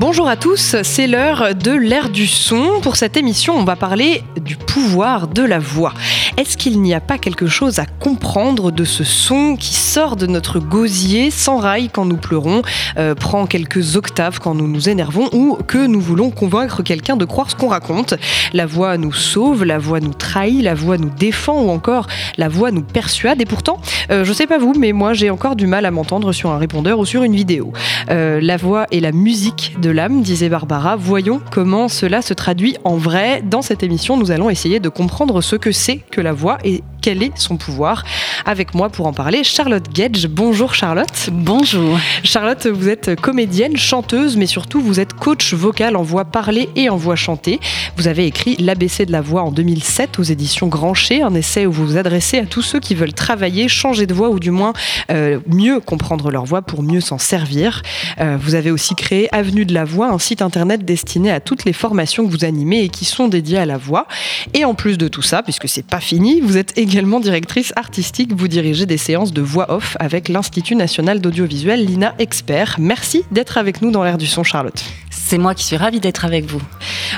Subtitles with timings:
[0.00, 2.80] Bonjour à tous, c'est l'heure de l'ère du son.
[2.80, 5.92] Pour cette émission, on va parler du pouvoir de la voix.
[6.38, 10.26] Est-ce qu'il n'y a pas quelque chose à comprendre de ce son qui sort de
[10.26, 12.62] notre gosier, s'enraille quand nous pleurons,
[12.96, 17.26] euh, prend quelques octaves quand nous nous énervons ou que nous voulons convaincre quelqu'un de
[17.26, 18.14] croire ce qu'on raconte?
[18.54, 22.06] La voix nous sauve, la voix nous trahit, la voix nous défend ou encore
[22.38, 23.42] la voix nous persuade.
[23.42, 23.78] Et pourtant,
[24.10, 26.58] euh, je sais pas vous, mais moi j'ai encore du mal à m'entendre sur un
[26.58, 27.74] répondeur ou sur une vidéo.
[28.08, 30.96] Euh, la voix est la musique de l'âme, disait Barbara.
[30.96, 33.42] Voyons comment cela se traduit en vrai.
[33.42, 36.82] Dans cette émission, nous allons essayer de comprendre ce que c'est que la voix et
[37.00, 38.04] quel est son pouvoir.
[38.44, 40.26] Avec moi pour en parler, Charlotte Gedge.
[40.26, 41.30] Bonjour Charlotte.
[41.32, 41.98] Bonjour.
[42.24, 46.88] Charlotte, vous êtes comédienne, chanteuse, mais surtout vous êtes coach vocal en voix parlée et
[46.88, 47.60] en voix chantée.
[47.96, 51.72] Vous avez écrit L'ABC de la voix en 2007 aux éditions Grancher, un essai où
[51.72, 54.72] vous vous adressez à tous ceux qui veulent travailler, changer de voix ou du moins
[55.10, 57.82] euh, mieux comprendre leur voix pour mieux s'en servir.
[58.20, 61.64] Euh, vous avez aussi créé Avenue de la Voix, un site internet destiné à toutes
[61.64, 64.06] les formations que vous animez et qui sont dédiées à la voix.
[64.54, 66.89] Et en plus de tout ça, puisque c'est pas fini, vous êtes également
[67.20, 68.32] directrice artistique.
[68.34, 72.76] Vous dirigez des séances de voix off avec l'Institut national d'audiovisuel, l'INA Expert.
[72.78, 74.82] Merci d'être avec nous dans l'air du son, Charlotte.
[75.10, 76.60] C'est moi qui suis ravie d'être avec vous.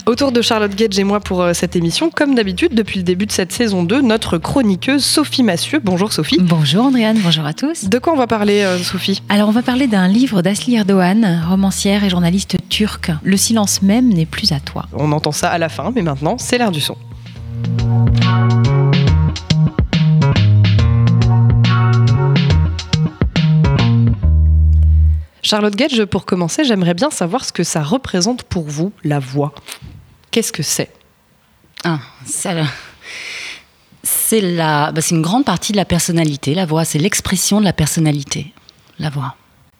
[0.06, 3.24] Autour de Charlotte Gage et moi pour euh, cette émission, comme d'habitude, depuis le début
[3.24, 5.80] de cette saison 2, notre chroniqueuse Sophie Massieu.
[5.82, 6.38] Bonjour Sophie.
[6.40, 7.84] Bonjour Andréane, bonjour à tous.
[7.88, 9.22] De quoi on va parler euh, Sophie?
[9.30, 13.10] Alors on va parler d'un livre d'Asli Erdogan, romancière et journaliste turque.
[13.22, 14.86] Le silence même n'est plus à toi.
[14.92, 16.96] On entend ça à la fin, mais maintenant c'est l'air du son.
[25.52, 29.52] Charlotte Gage, pour commencer, j'aimerais bien savoir ce que ça représente pour vous, la voix.
[30.30, 30.90] Qu'est-ce que c'est?
[31.84, 31.98] Ah,
[34.02, 34.92] C'est la...
[34.92, 36.86] bah, une grande partie de la personnalité, la voix.
[36.86, 38.54] C'est l'expression de la personnalité,
[38.98, 39.36] la voix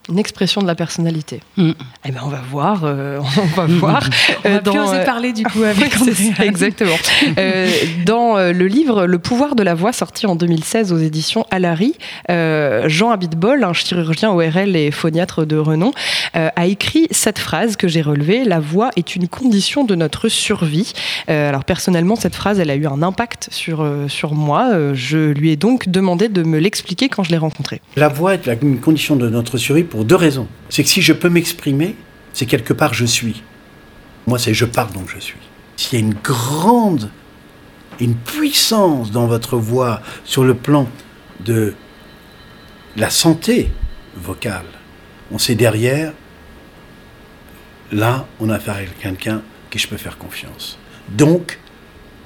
[0.09, 1.41] une expression de la personnalité.
[1.57, 1.71] Mm.
[2.05, 4.11] Eh ben on va voir, euh, on va voir.
[4.45, 5.93] on va plus oser parler du coup avec
[6.41, 6.97] Exactement.
[7.39, 7.69] Euh,
[8.05, 11.95] dans euh, le livre Le pouvoir de la voix sorti en 2016 aux éditions Alary,
[12.29, 15.93] Jean Abitbol, un chirurgien ORL et phoniatre de renom,
[16.35, 20.93] a écrit cette phrase que j'ai relevée La voix est une condition de notre survie.
[21.29, 24.71] alors personnellement, cette phrase, elle a eu un impact sur sur moi.
[24.95, 27.81] je lui ai donc demandé de me l'expliquer quand je l'ai rencontré.
[27.97, 30.49] La voix est une condition de notre survie pour deux raisons.
[30.71, 31.97] C'est que si je peux m'exprimer,
[32.33, 33.43] c'est quelque part je suis.
[34.27, 35.37] Moi, c'est je parle donc je suis.
[35.77, 37.11] S'il y a une grande,
[38.01, 40.89] une puissance dans votre voix sur le plan
[41.41, 41.75] de
[42.97, 43.71] la santé
[44.17, 44.65] vocale,
[45.31, 46.15] on sait derrière,
[47.91, 50.79] là, on a affaire à quelqu'un qui je peux faire confiance.
[51.11, 51.59] Donc,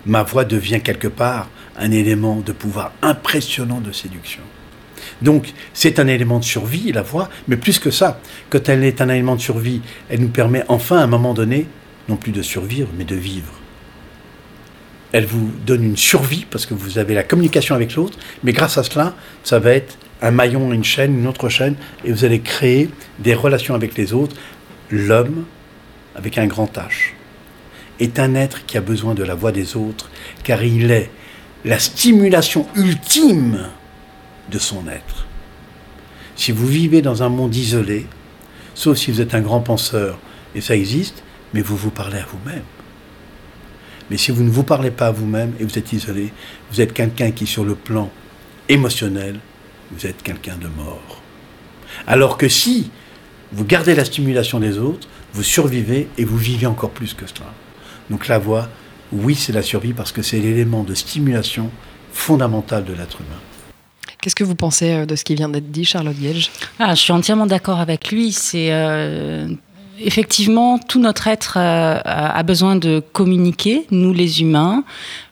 [0.04, 4.44] ma voix devient quelque part un élément de pouvoir impressionnant de séduction.
[5.22, 9.00] Donc c'est un élément de survie, la voix, mais plus que ça, quand elle est
[9.00, 11.66] un élément de survie, elle nous permet enfin à un moment donné,
[12.08, 13.52] non plus de survivre, mais de vivre.
[15.12, 18.76] Elle vous donne une survie parce que vous avez la communication avec l'autre, mais grâce
[18.76, 22.40] à cela, ça va être un maillon, une chaîne, une autre chaîne, et vous allez
[22.40, 24.36] créer des relations avec les autres.
[24.90, 25.44] L'homme,
[26.14, 27.12] avec un grand H,
[28.00, 30.10] est un être qui a besoin de la voix des autres,
[30.42, 31.10] car il est
[31.64, 33.68] la stimulation ultime
[34.50, 35.26] de son être.
[36.36, 38.06] Si vous vivez dans un monde isolé,
[38.74, 40.18] sauf si vous êtes un grand penseur,
[40.54, 41.22] et ça existe,
[41.54, 42.64] mais vous vous parlez à vous-même.
[44.10, 46.32] Mais si vous ne vous parlez pas à vous-même et vous êtes isolé,
[46.70, 48.10] vous êtes quelqu'un qui, sur le plan
[48.68, 49.40] émotionnel,
[49.90, 51.22] vous êtes quelqu'un de mort.
[52.06, 52.90] Alors que si
[53.52, 57.52] vous gardez la stimulation des autres, vous survivez et vous vivez encore plus que cela.
[58.10, 58.68] Donc la voix,
[59.12, 61.70] oui, c'est la survie parce que c'est l'élément de stimulation
[62.12, 63.40] fondamental de l'être humain.
[64.26, 66.50] Qu'est-ce que vous pensez euh, de ce qui vient d'être dit, Charlotte Gage
[66.80, 68.32] ah, Je suis entièrement d'accord avec lui.
[68.32, 69.46] C'est euh,
[70.00, 74.82] effectivement tout notre être euh, a besoin de communiquer, nous les humains.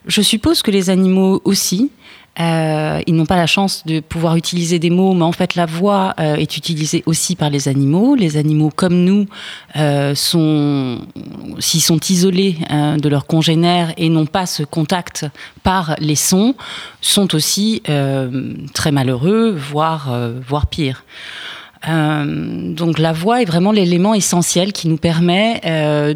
[0.07, 1.91] Je suppose que les animaux aussi.
[2.39, 5.65] Euh, ils n'ont pas la chance de pouvoir utiliser des mots, mais en fait la
[5.65, 8.15] voix euh, est utilisée aussi par les animaux.
[8.15, 9.25] Les animaux comme nous
[9.77, 15.25] euh, s'ils sont isolés de leurs congénères et n'ont pas ce contact
[15.63, 16.55] par les sons,
[17.01, 17.81] sont aussi
[18.73, 20.13] très malheureux, voire,
[20.47, 21.03] voire pire.
[21.87, 25.61] donc la voix est vraiment l'élément essentiel qui nous permet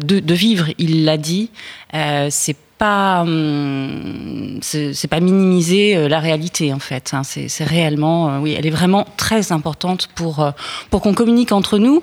[0.00, 0.66] de, vivre.
[0.78, 1.50] Il l'a dit.
[1.92, 7.10] c'est pas, hum, c'est pas minimiser euh, la réalité en fait.
[7.12, 7.22] Hein.
[7.24, 10.50] C'est réellement, euh, oui, elle est vraiment très importante pour euh,
[10.88, 12.02] pour qu'on communique entre nous.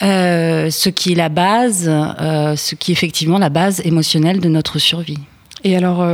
[0.00, 5.20] ce qui est la base, ce qui est effectivement la base émotionnelle de notre survie.
[5.62, 6.06] Et alors,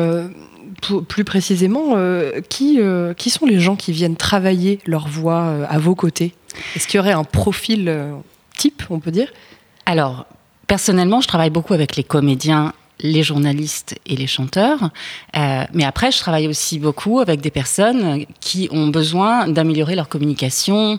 [1.09, 1.97] plus précisément,
[2.49, 2.79] qui,
[3.17, 6.35] qui sont les gens qui viennent travailler leur voix à vos côtés?
[6.77, 7.93] Est-ce qu'il y aurait un profil
[8.57, 9.29] type, on peut dire?
[9.87, 10.27] Alors,
[10.69, 14.91] personnellement, je travaille beaucoup avec les comédiens les journalistes et les chanteurs.
[15.37, 20.09] Euh, mais après, je travaille aussi beaucoup avec des personnes qui ont besoin d'améliorer leur
[20.09, 20.99] communication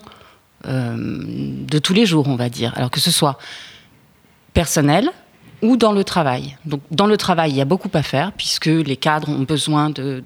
[0.68, 2.74] euh, de tous les jours, on va dire.
[2.76, 3.38] Alors que ce soit
[4.54, 5.10] personnel,
[5.62, 6.58] ou dans le travail.
[6.66, 9.90] Donc, dans le travail, il y a beaucoup à faire puisque les cadres ont besoin
[9.90, 10.24] de,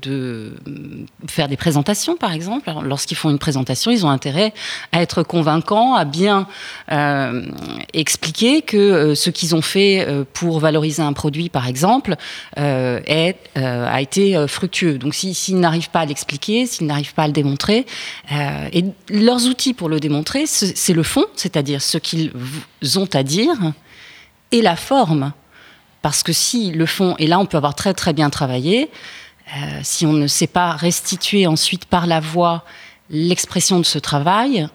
[1.27, 2.71] faire des présentations, par exemple.
[2.83, 4.53] Lorsqu'ils font une présentation, ils ont intérêt
[4.91, 6.47] à être convaincants, à bien
[6.91, 7.45] euh,
[7.93, 12.15] expliquer que euh, ce qu'ils ont fait euh, pour valoriser un produit, par exemple,
[12.55, 14.97] est, a été fructueux.
[14.97, 17.85] Donc, s'ils n'arrivent pas à l'expliquer, s'ils n'arrivent pas à le démontrer,
[18.31, 22.31] et leurs outils pour le démontrer, c'est le fond, c'est-à-dire ce qu'ils
[22.95, 23.55] ont à dire
[24.51, 25.33] et la forme.
[26.01, 28.91] Parce que si le fond, et là on peut avoir très très bien travaillé,
[29.55, 32.63] euh, si on ne sait pas restituer ensuite par la voix
[33.09, 34.67] l'expression de ce travail,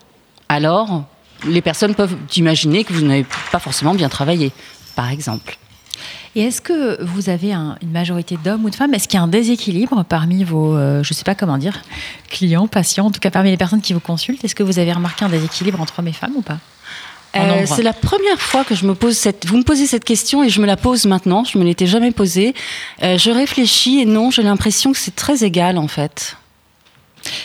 [0.49, 1.05] alors
[1.47, 4.53] les personnes peuvent imaginer que vous n'avez pas forcément bien travaillé,
[4.95, 5.57] par exemple.
[6.37, 8.95] Et est-ce que vous avez une majorité d'hommes ou de femmes?
[8.95, 11.83] Est-ce qu'il y a un déséquilibre parmi vos, euh, je ne sais pas comment dire,
[12.29, 14.45] clients, patients, en tout cas parmi les personnes qui vous consultent?
[14.45, 16.59] Est-ce que vous avez remarqué un déséquilibre entre hommes et femmes ou pas?
[17.37, 19.47] Euh, c'est la première fois que je me pose cette.
[19.47, 21.45] Vous me posez cette question et je me la pose maintenant.
[21.45, 22.55] Je me l'étais jamais posée.
[23.03, 26.37] Euh, je réfléchis et non, j'ai l'impression que c'est très égal en fait.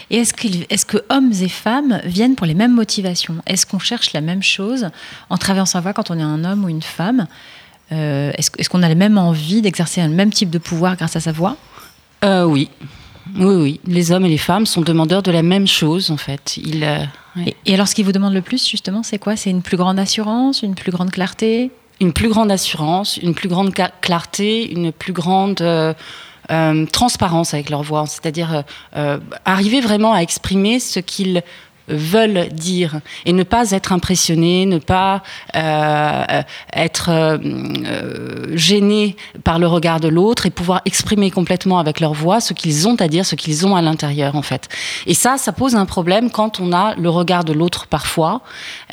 [0.09, 3.35] Et est-ce que, est que hommes et femmes viennent pour les mêmes motivations?
[3.45, 4.89] Est-ce qu'on cherche la même chose
[5.29, 7.27] en traversant sa voie quand on est un homme ou une femme?
[7.91, 11.19] Euh, Est-ce qu'on a la même envie d'exercer un même type de pouvoir grâce à
[11.19, 11.57] sa voix?
[12.23, 12.71] Oui.
[13.35, 13.79] Oui, oui.
[13.85, 16.57] Les hommes et les femmes sont demandeurs de la même chose en fait.
[16.57, 17.09] Ils.
[17.65, 19.35] Et, alors, ce qui vous demande le plus, justement, c'est quoi?
[19.35, 21.71] C'est une plus grande assurance, une plus grande clarté?
[21.99, 25.93] Une plus grande assurance, une plus grande clarté, une plus grande euh,
[26.51, 28.05] euh, transparence avec leur voix.
[28.05, 28.63] C'est-à-dire
[28.95, 31.41] euh, arriver vraiment à exprimer ce qu'ils
[31.87, 35.23] veulent dire et ne pas être impressionné, ne pas
[35.55, 36.41] euh,
[36.73, 42.41] être euh, gêné par le regard de l'autre et pouvoir exprimer complètement avec leur voix
[42.41, 44.69] ce qu'ils ont à dire, ce qu'ils ont à l'intérieur en fait.
[45.05, 48.41] Et ça, ça pose un problème quand on a le regard de l'autre parfois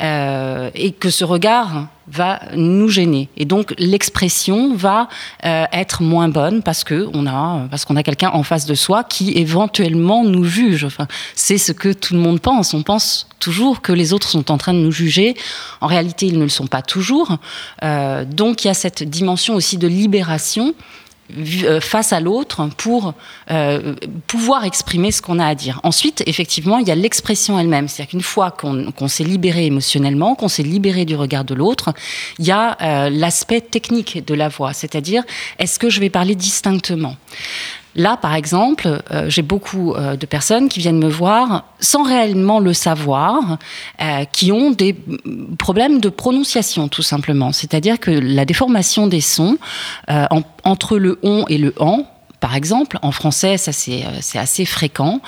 [0.01, 3.29] euh, et que ce regard va nous gêner.
[3.37, 5.07] Et donc l'expression va
[5.45, 8.75] euh, être moins bonne parce que on a parce qu'on a quelqu'un en face de
[8.75, 10.83] soi qui éventuellement nous juge.
[10.83, 12.73] Enfin c'est ce que tout le monde pense.
[12.73, 15.35] On pense toujours que les autres sont en train de nous juger.
[15.81, 17.37] En réalité ils ne le sont pas toujours.
[17.83, 20.73] Euh, donc il y a cette dimension aussi de libération
[21.81, 23.13] face à l'autre pour
[23.51, 23.95] euh,
[24.27, 25.79] pouvoir exprimer ce qu'on a à dire.
[25.83, 27.87] Ensuite, effectivement, il y a l'expression elle-même.
[27.87, 31.93] C'est-à-dire qu'une fois qu'on s'est libéré émotionnellement, qu'on s'est libéré du regard de l'autre,
[32.39, 34.73] il y a euh, l'aspect technique de la voix.
[34.73, 35.23] C'est-à-dire,
[35.59, 37.15] est-ce que je vais parler distinctement?
[37.95, 42.59] Là, par exemple, euh, j'ai beaucoup euh, de personnes qui viennent me voir sans réellement
[42.59, 43.57] le savoir,
[44.01, 44.95] euh, qui ont des
[45.59, 47.51] problèmes de prononciation, tout simplement.
[47.51, 49.57] C'est-à-dire que la déformation des sons
[50.63, 52.05] entre le on et le en,
[52.43, 55.21] par exemple, en français, ça c'est euh, assez fréquent,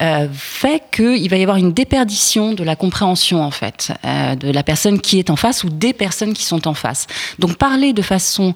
[0.00, 4.48] euh, fait qu'il va y avoir une déperdition de la compréhension en fait euh, de
[4.48, 7.08] la personne qui est en face ou des personnes qui sont en face.
[7.40, 8.54] Donc parler de façon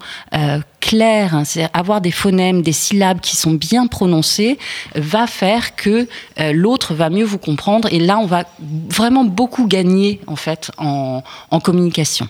[0.79, 4.57] claire, hein, c'est avoir des phonèmes, des syllabes qui sont bien prononcées,
[4.95, 6.07] va faire que
[6.53, 8.45] l'autre va mieux vous comprendre et là on va
[8.89, 12.29] vraiment beaucoup gagner en fait en communication.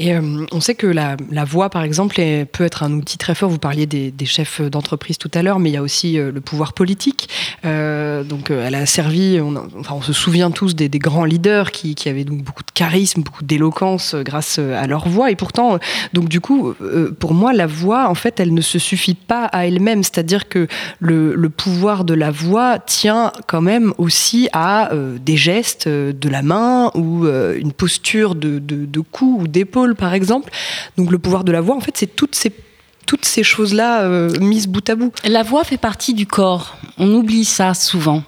[0.00, 2.16] Et euh, on sait que la, voix, par exemple,
[2.52, 3.48] peut être un outil très fort.
[3.48, 6.40] Vous parliez des, chefs d'entreprise tout à l'heure, mais il y a aussi euh, le
[6.40, 7.28] pouvoir politique.
[7.64, 9.38] Euh, donc, elle a servi.
[9.40, 13.22] On, enfin, on se souvient tous des, grands leaders qui, avaient donc beaucoup de charisme,
[13.22, 15.30] beaucoup d'éloquence grâce à leur voix.
[15.30, 15.78] Et pourtant,
[16.12, 16.74] donc du coup,
[17.18, 20.02] pour moi, la voix, en fait, elle ne se suffit pas à elle-même.
[20.02, 20.66] C'est-à-dire que
[20.98, 24.90] le, pouvoir de la voix tient quand même aussi à
[25.24, 30.14] des gestes de la main ou une posture de, de, de cou ou d'épaule par
[30.14, 30.50] exemple.
[30.96, 32.50] Donc le pouvoir de la voix, en fait, c'est toutes ces
[33.06, 35.12] toutes ces choses-là euh, mises bout à bout.
[35.24, 36.76] La voix fait partie du corps.
[36.98, 38.22] On oublie ça souvent.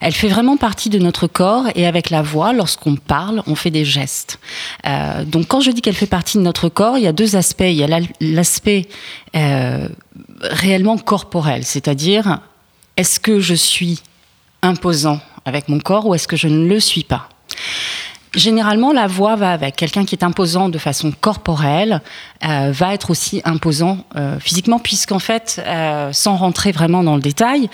[0.00, 3.70] Elle fait vraiment partie de notre corps et avec la voix, lorsqu'on parle, on fait
[3.70, 4.38] des gestes.
[4.86, 7.36] Euh, donc quand je dis qu'elle fait partie de notre corps, il y a deux
[7.36, 7.60] aspects.
[7.62, 8.88] Il y a l'aspect
[9.36, 9.88] euh,
[10.40, 12.40] réellement corporel, c'est-à-dire
[12.96, 14.00] est-ce que je suis
[14.62, 17.28] imposant avec mon corps ou est-ce que je ne le suis pas?
[18.34, 19.76] Généralement, la voix va avec.
[19.76, 22.00] Quelqu'un qui est imposant de façon corporelle
[22.44, 27.20] euh, va être aussi imposant euh, physiquement, puisqu'en fait, euh, sans rentrer vraiment dans le
[27.20, 27.68] détail,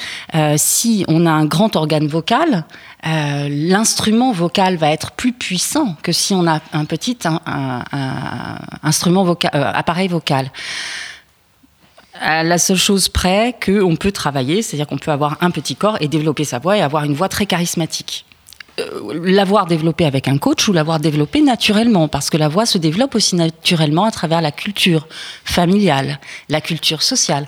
[0.57, 2.65] si on a un grand organe vocal,
[3.05, 7.19] l'instrument vocal va être plus puissant que si on a un petit
[8.83, 10.51] instrument vocal, appareil vocal.
[12.21, 16.09] La seule chose près qu'on peut travailler, c'est-à-dire qu'on peut avoir un petit corps et
[16.09, 18.25] développer sa voix et avoir une voix très charismatique
[19.13, 23.15] l'avoir développé avec un coach ou l'avoir développé naturellement, parce que la voix se développe
[23.15, 25.07] aussi naturellement à travers la culture
[25.45, 26.19] familiale,
[26.49, 27.47] la culture sociale.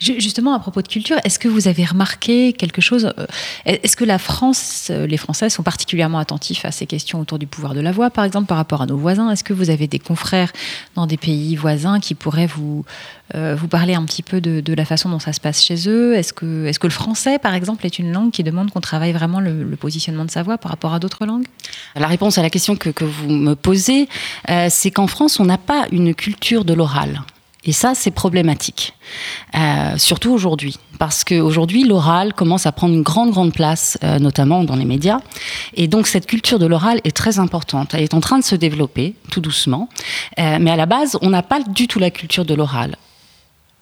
[0.00, 3.26] Justement, à propos de culture, est-ce que vous avez remarqué quelque chose euh,
[3.66, 7.48] Est-ce que la France, euh, les Français sont particulièrement attentifs à ces questions autour du
[7.48, 9.28] pouvoir de la voix, par exemple, par rapport à nos voisins?
[9.30, 10.52] Est-ce que vous avez des confrères
[10.94, 12.84] dans des pays voisins qui pourraient vous,
[13.34, 16.14] euh, vous parler un petit peu de, la façon dont ça se passe chez eux?
[16.14, 19.12] Est-ce que, est que le français, par exemple, est une langue qui demande qu'on travaille
[19.12, 21.46] vraiment le, positionnement de sa voix par rapport à d'autres langues?
[21.96, 24.08] La réponse à la question que, vous me posez,
[24.68, 27.22] c'est qu'en France, on n'a pas une culture de l'oral.
[27.68, 28.94] Et ça, c'est problématique,
[29.54, 34.64] euh, surtout aujourd'hui, parce qu'aujourd'hui, l'oral commence à prendre une grande, grande place, euh, notamment
[34.64, 35.20] dans les médias.
[35.74, 37.92] Et donc, cette culture de l'oral est très importante.
[37.92, 39.90] Elle est en train de se développer, tout doucement.
[40.38, 42.96] Euh, mais à la base, on n'a pas du tout la culture de l'oral.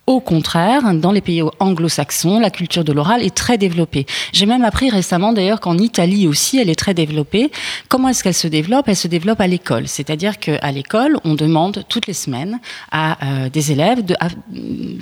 [0.07, 4.07] Au contraire, dans les pays anglo-saxons, la culture de l'oral est très développée.
[4.33, 7.51] J'ai même appris récemment d'ailleurs qu'en Italie aussi, elle est très développée.
[7.89, 8.87] Comment est-ce qu'elle se développe?
[8.87, 9.89] Elle se développe à l'école.
[9.89, 12.61] C'est-à-dire qu'à l'école, on demande toutes les semaines
[12.93, 14.15] à euh, des élèves de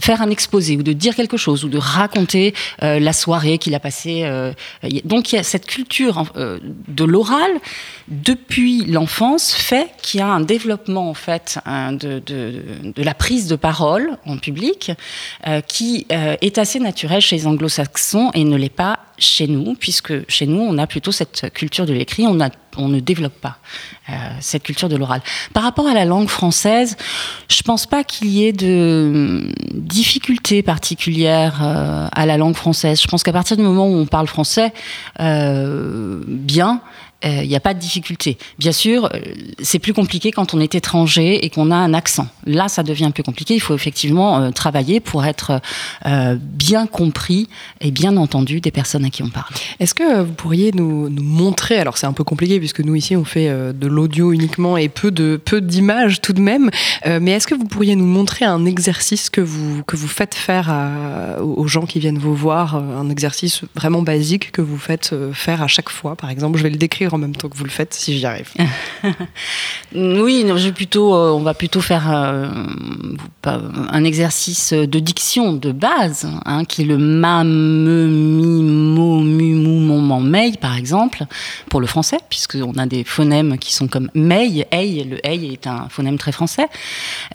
[0.00, 3.74] faire un exposé ou de dire quelque chose ou de raconter euh, la soirée qu'il
[3.74, 4.22] a passée.
[4.24, 4.54] Euh,
[5.04, 7.50] donc il y a cette culture de l'oral
[8.08, 13.56] depuis l'enfance fait qu'il y a un développement en fait de, de la prise de
[13.56, 14.92] parole en public
[15.46, 19.74] euh, qui euh, est assez naturel chez les anglo-saxons et ne l'est pas chez nous,
[19.74, 23.58] puisque chez nous, on a plutôt cette culture de l'écrit, on, ne développe pas
[24.08, 25.22] euh, cette culture de l'oral.
[25.52, 26.96] Par rapport à la langue française,
[27.48, 31.62] je ne pense pas qu'il y ait de difficultés particulières
[32.12, 33.00] à la langue française.
[33.00, 34.72] Je pense qu'à partir du moment où on parle français
[35.20, 36.80] bien,
[37.24, 38.36] il euh, n'y a pas de difficulté.
[38.58, 39.18] Bien sûr, euh,
[39.62, 42.28] c'est plus compliqué quand on est étranger et qu'on a un accent.
[42.44, 43.54] Là, ça devient plus compliqué.
[43.54, 45.60] Il faut effectivement euh, travailler pour être
[46.30, 47.48] bien compris
[47.80, 49.52] et bien entendu des personnes à qui on parle.
[49.80, 53.24] Est-ce que vous pourriez nous, montrer, alors c'est un peu compliqué puisque nous ici on
[53.24, 56.70] fait de l'audio uniquement et peu de peu d'images tout de même,
[57.06, 60.72] mais est-ce que vous pourriez nous montrer un exercice que vous que vous faites faire
[61.40, 65.68] aux gens qui viennent vous voir, un exercice vraiment basique que vous faites faire à
[65.68, 67.94] chaque fois, par exemple, je vais le décrire en même temps que vous le faites,
[67.94, 68.50] si j'y arrive.
[69.94, 72.48] oui, je plutôt, euh, on va plutôt faire euh,
[73.44, 79.54] un exercice de diction de base, hein, qui est le ma, me, mi, mo, mu,
[79.54, 81.24] mu, mon, mon, mei, par exemple,
[81.70, 85.66] pour le français, puisqu'on a des phonèmes qui sont comme mei, ei, le ei est
[85.66, 86.66] un phonème très français.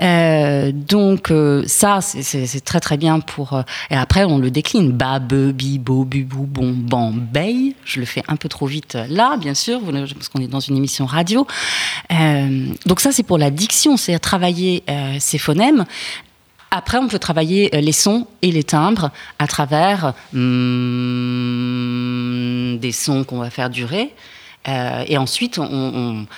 [0.01, 1.31] Euh, donc,
[1.65, 3.62] ça, c'est très très bien pour.
[3.89, 7.75] et après, on le décline ba, be, bi, bo, bu, bou, bon, ban, bei.
[7.86, 10.78] Je le fais un peu trop vite là, bien sûr parce qu'on est dans une
[10.78, 11.46] émission radio.
[12.12, 15.86] Euh, donc ça, c'est pour la diction, c'est travailler euh, ces phonèmes.
[16.72, 21.18] Après, on peut travailler euh, les sons et les timbres à travers hmm,
[22.78, 24.14] des sons qu'on va faire durer.
[24.70, 25.60] Euh, et ensuite,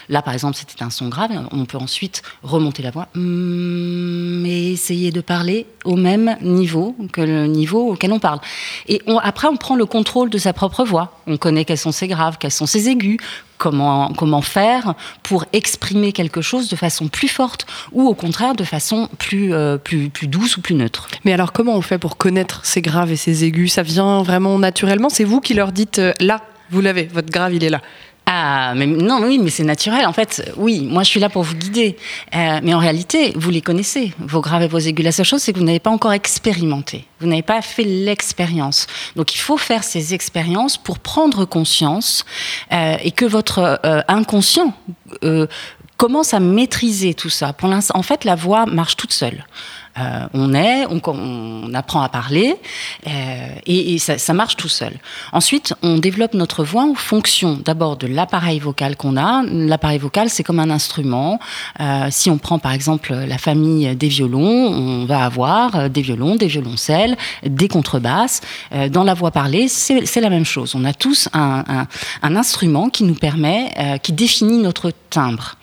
[0.09, 4.71] là par exemple, c'était un son grave, on peut ensuite remonter la voix mm, et
[4.71, 8.39] essayer de parler au même niveau que le niveau auquel on parle.
[8.87, 11.19] Et après, on prend le contrôle de sa propre voix.
[11.27, 13.17] On connaît quels sont ses graves, quels sont ses aigus,
[13.57, 19.07] comment, faire pour exprimer quelque chose de façon plus forte ou au contraire de façon
[19.17, 19.77] plus, euh,
[20.23, 21.07] douce ou plus neutre.
[21.25, 23.73] Mais alors comment on fait pour connaître ces graves et ces aigus?
[23.73, 25.09] Ça vient vraiment naturellement?
[25.09, 27.81] C'est vous qui leur dites euh, là, vous l'avez, votre grave il est là
[28.25, 30.05] ah, mais non, oui, mais c'est naturel.
[30.05, 31.97] En fait, oui, moi je suis là pour vous guider.
[32.33, 35.03] Euh, mais en réalité, vous les connaissez, vos graves et vos aigus.
[35.03, 37.05] La seule chose, c'est que vous n'avez pas encore expérimenté.
[37.19, 38.87] Vous n'avez pas fait l'expérience.
[39.15, 42.25] Donc il faut faire ces expériences pour prendre conscience
[42.71, 44.73] euh, et que votre euh, inconscient
[45.97, 47.53] commence à maîtriser tout ça.
[47.93, 49.45] En fait, la voix marche toute seule.
[49.99, 52.55] Euh, on est, on, apprend à parler
[53.07, 53.11] euh,
[53.65, 54.93] et, ça, marche tout seul.
[55.33, 59.43] Ensuite, on développe notre voix en fonction d'abord de l'appareil vocal qu'on a.
[59.43, 61.39] L'appareil vocal, c'est comme un instrument.
[61.79, 66.35] Euh, si on prend par exemple la famille des violons, on va avoir des violons,
[66.35, 68.41] des violoncelles, des contrebasses.
[68.89, 70.73] dans la voix parlée, c'est la même chose.
[70.75, 71.87] On a tous un
[72.23, 75.55] instrument qui nous permet, qui définit notre timbre.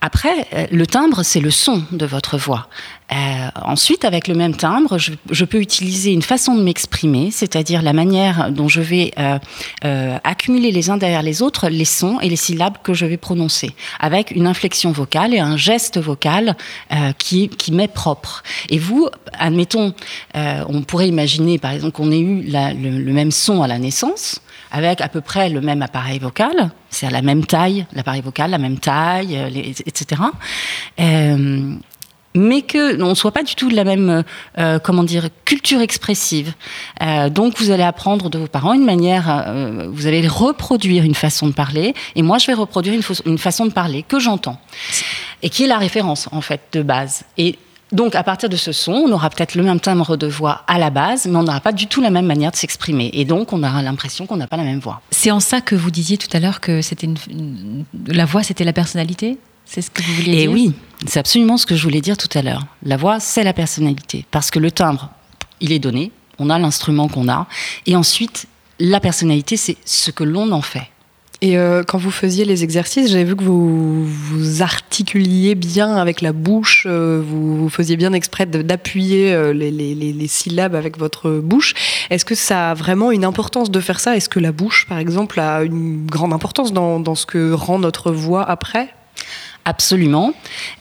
[0.00, 2.68] Après, le timbre, c'est le son de votre voix.
[3.12, 7.92] Euh, ensuite, avec le même timbre, je, peux utiliser une façon de m'exprimer, c'est-à-dire la
[7.92, 12.36] manière dont je vais euh, accumuler les uns derrière les autres les sons et les
[12.36, 16.56] syllabes que je vais prononcer, avec une inflexion vocale et un geste vocal
[17.18, 18.42] qui, m'est propre.
[18.70, 19.94] Et vous, admettons,
[20.34, 24.40] on pourrait imaginer, par exemple, qu'on ait eu le même son à la naissance
[24.72, 28.50] avec à peu près le même appareil vocal, c'est à la même taille, l'appareil vocal,
[28.50, 29.48] la même taille, euh,
[29.86, 30.22] etc.
[30.98, 31.74] Euh,
[32.34, 34.24] mais que on soit pas du tout de la même
[34.58, 36.54] euh, comment dire culture expressive.
[37.02, 41.14] Euh, donc vous allez apprendre de vos parents une manière, euh, vous allez reproduire une
[41.14, 44.60] façon de parler, et moi je vais reproduire une, façon de parler que j'entends
[45.42, 47.24] et qui est la référence en fait de base.
[47.38, 47.58] Et
[47.90, 50.78] donc, à partir de ce son, on aura peut-être le même timbre de voix à
[50.78, 53.10] la base, mais on n'aura pas du tout la même manière de s'exprimer.
[53.12, 55.02] Et donc, on aura l'impression qu'on n'a pas la même voix.
[55.10, 56.80] C'est en ça que vous disiez tout à l'heure que
[58.06, 59.36] la voix, c'était la personnalité?
[59.64, 60.74] C'est ce que vous vouliez Et dire oui,
[61.06, 62.66] c'est absolument ce que je voulais dire tout à l'heure.
[62.82, 64.26] La voix, c'est la personnalité.
[64.30, 65.10] Parce que le timbre,
[65.60, 67.46] il est donné, on a l'instrument qu'on a,
[67.86, 68.46] et ensuite,
[68.78, 70.88] la personnalité, c'est ce que l'on en fait.
[71.44, 76.20] Et euh, quand vous faisiez les exercices, j'avais vu que vous, vous articuliez bien avec
[76.20, 80.76] la bouche, euh, vous, vous faisiez bien exprès d'appuyer euh, les, les- les- les syllabes
[80.76, 81.74] avec votre bouche.
[82.10, 84.16] Est-ce que ça a vraiment une importance de faire ça?
[84.16, 87.80] Est-ce que la bouche, par exemple, a une grande importance dans, dans ce que rend
[87.80, 88.94] notre voix après?
[89.64, 90.32] Absolument.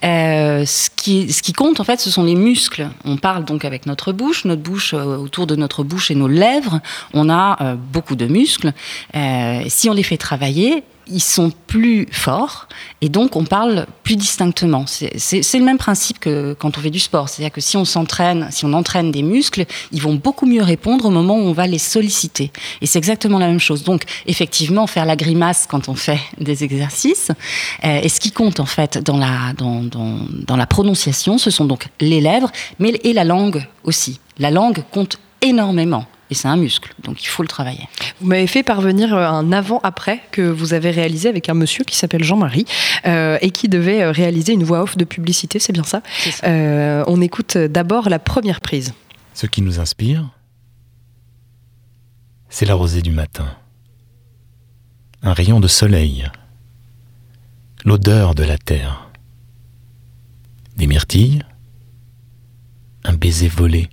[0.04, 2.90] Euh, ce, qui, compte, en fait, ce sont les muscles.
[3.06, 4.46] On parle donc avec notre bouche.
[4.46, 6.80] Notre bouche, euh, autour de notre bouche et nos lèvres,
[7.14, 8.74] on a euh, beaucoup de muscles.
[9.68, 12.68] Si on les fait travailler, ils sont plus forts
[13.02, 14.86] et donc on parle plus distinctement.
[14.88, 17.30] C'est le même principe que quand on fait du sport.
[17.30, 21.06] C'est-à-dire que si on s'entraîne, si on entraîne des muscles, ils vont beaucoup mieux répondre
[21.06, 22.52] au moment où on va les solliciter.
[22.82, 23.84] Et c'est exactement la même chose.
[23.84, 27.32] Donc, effectivement, faire la grimace quand on fait des exercices.
[27.84, 31.66] Euh, et ce qui compte en fait dans la, dans, dans la prononciation, ce sont
[31.66, 34.20] donc les lèvres, mais et la langue aussi.
[34.38, 36.06] La langue compte énormément.
[36.32, 37.90] Et c'est un muscle, donc il faut le travailler.
[38.22, 41.98] Vous m'avez fait parvenir euh, un avant-après que vous avez réalisé avec un monsieur qui
[41.98, 42.66] s'appelle Jean-Marie
[43.06, 46.02] euh, et qui devait euh, réaliser une voix off de publicité, c'est bien ça.
[46.46, 48.94] Euh, On écoute d'abord la première prise.
[49.34, 50.30] Ce qui nous inspire,
[52.48, 53.50] c'est la rosée du matin.
[55.24, 56.30] Un rayon de soleil.
[57.84, 59.10] L'odeur de la terre.
[60.78, 61.44] Des myrtilles.
[63.04, 63.90] Un baiser volé.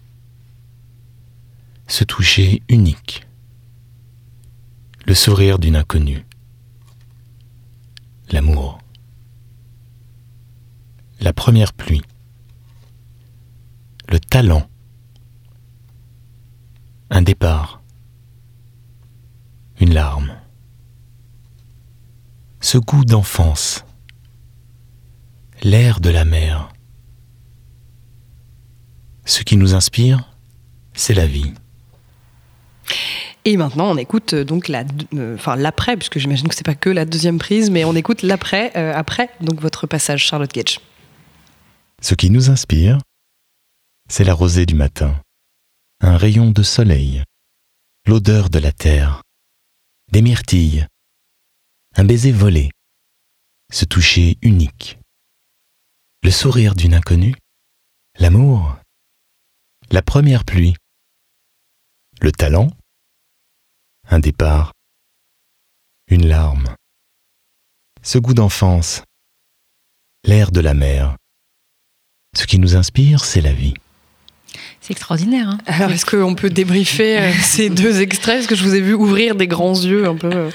[1.88, 3.26] Ce toucher unique.
[5.06, 6.24] Le sourire d'une inconnue.
[8.30, 8.78] L'amour.
[11.20, 12.02] La première pluie.
[14.08, 14.68] Le talent
[17.10, 17.82] un départ,
[19.80, 20.32] une larme,
[22.60, 23.84] ce goût d'enfance,
[25.62, 26.72] l'air de la mer.
[29.24, 30.36] Ce qui nous inspire,
[30.94, 31.54] c'est la vie.
[33.44, 36.74] Et maintenant, on écoute euh, donc la, euh, enfin l'après, puisque j'imagine que c'est pas
[36.74, 40.80] que la deuxième prise, mais on écoute l'après, euh, après donc votre passage, Charlotte Gage.
[42.02, 42.98] Ce qui nous inspire,
[44.10, 45.20] c'est la rosée du matin,
[46.00, 47.22] un rayon de soleil,
[48.06, 49.22] l'odeur de la terre,
[50.12, 50.86] des myrtilles,
[51.96, 52.70] un baiser volé,
[53.72, 54.98] ce toucher unique,
[56.22, 57.34] le sourire d'une inconnue,
[58.18, 58.76] l'amour,
[59.90, 60.74] la première pluie,
[62.20, 62.68] le talent,
[64.10, 64.72] un départ,
[66.10, 66.74] une larme,
[68.02, 69.02] ce goût d'enfance,
[70.24, 71.16] l'air de la mer.
[72.36, 73.74] Ce qui nous inspire, c'est la vie.
[74.80, 75.48] C'est extraordinaire.
[75.50, 75.58] hein.
[75.66, 78.36] Alors, est-ce qu'on peut débriefer euh, ces deux extraits?
[78.36, 80.30] Parce que je vous ai vu ouvrir des grands yeux un peu.
[80.32, 80.50] euh.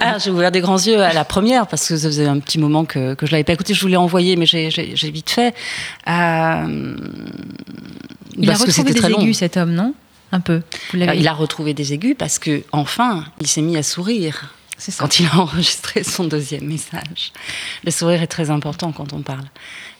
[0.00, 2.58] Ah, j'ai ouvert des grands yeux à la première parce que ça faisait un petit
[2.58, 3.74] moment que, que je l'avais pas écouté.
[3.74, 4.70] Je voulais envoyer, mais j'ai-
[5.10, 5.54] vite fait.
[6.08, 6.96] Euh,
[8.36, 9.20] Il a parce retrouvé des très long.
[9.20, 9.94] aigus, cet homme, non?
[10.32, 10.62] Un peu.
[10.92, 14.54] Vous Il a retrouvé des aigus parce que enfin, il s'est mis à sourire
[14.98, 17.32] quand il a enregistré son deuxième message.
[17.84, 19.44] Le sourire est très important quand on parle,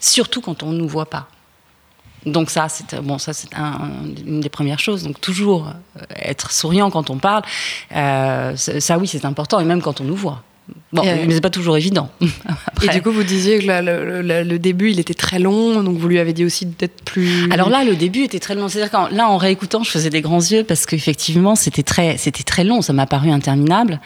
[0.00, 1.28] surtout quand on ne nous voit pas.
[2.26, 3.90] Donc ça, c'est bon, ça c'est un-
[4.26, 5.02] une des premières choses.
[5.04, 7.42] Donc toujours euh, être souriant quand on parle,
[7.94, 10.42] euh, ça, oui c'est important et même quand on nous voit.
[10.92, 12.10] Bon, Et, euh, mais c'est pas toujours évident.
[12.20, 12.26] Et
[12.66, 12.88] Après.
[12.88, 16.18] du coup, vous disiez que la- le, début, il était très long, donc vous lui
[16.18, 17.50] avez dit aussi d'être plus.
[17.52, 18.68] Alors là, le début était très long.
[18.68, 22.42] C'est-à-dire que là, en réécoutant, je faisais des grands yeux parce qu'effectivement, c'était très, c'était
[22.42, 22.80] très long.
[22.80, 24.00] Ça m'a paru interminable.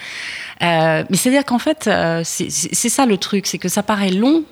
[0.62, 4.42] Euh, mais c'est-à-dire qu'en fait, euh, c'est ça le truc, c'est que ça paraît long.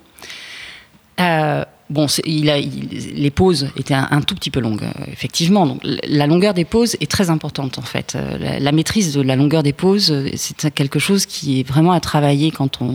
[1.19, 5.67] Euh, bon, il a, les pauses étaient un, tout petit peu longues, euh, effectivement.
[5.67, 8.13] Donc, la longueur des pauses est très importante, en fait.
[8.15, 11.91] Euh, La, maîtrise de la longueur des pauses, euh, c'est quelque chose qui est vraiment
[11.91, 12.93] à travailler quand on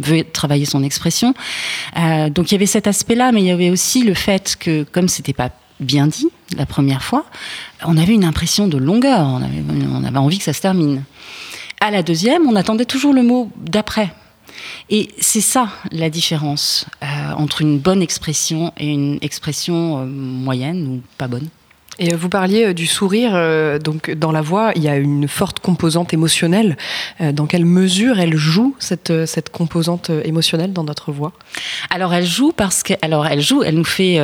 [0.00, 1.34] veut travailler son expression.
[2.30, 5.08] Donc, il y avait cet aspect-là, mais il y avait aussi le fait que, comme
[5.08, 7.24] c'était pas bien dit la première fois,
[7.84, 9.20] on avait une impression de longueur.
[9.20, 11.02] On avait, on avait envie que ça se termine.
[11.80, 14.12] À la deuxième, on attendait toujours le mot d'après.
[14.90, 20.86] Et c'est ça la différence euh, entre une bonne expression et une expression euh, moyenne
[20.86, 21.48] ou pas bonne.
[21.98, 23.32] Et vous parliez du sourire,
[23.78, 26.76] donc dans la voix, il y a une forte composante émotionnelle.
[27.20, 31.32] Dans quelle mesure elle joue cette, cette composante émotionnelle dans notre voix?
[31.90, 34.18] Alors elle joue parce que, alors elle joue, elle nous fait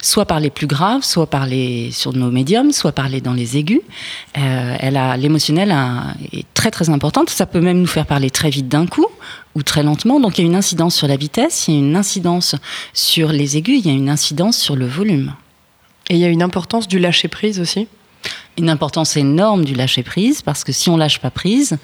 [0.00, 3.82] soit parler plus grave, soit parler sur nos médiums, soit parler dans les aigus.
[4.34, 5.74] elle a l'émotionnel
[6.32, 7.28] est très très importante.
[7.30, 9.06] Ça peut même nous faire parler très vite d'un coup
[9.54, 10.18] ou très lentement.
[10.18, 12.56] Donc il y a une incidence sur la vitesse, il y a une incidence
[12.94, 15.34] sur les aigus, il y a une incidence sur le volume.
[16.08, 17.86] Et il y a une importance du lâcher prise aussi
[18.58, 21.78] Une importance énorme du lâcher prise, parce que si on lâche pas prise,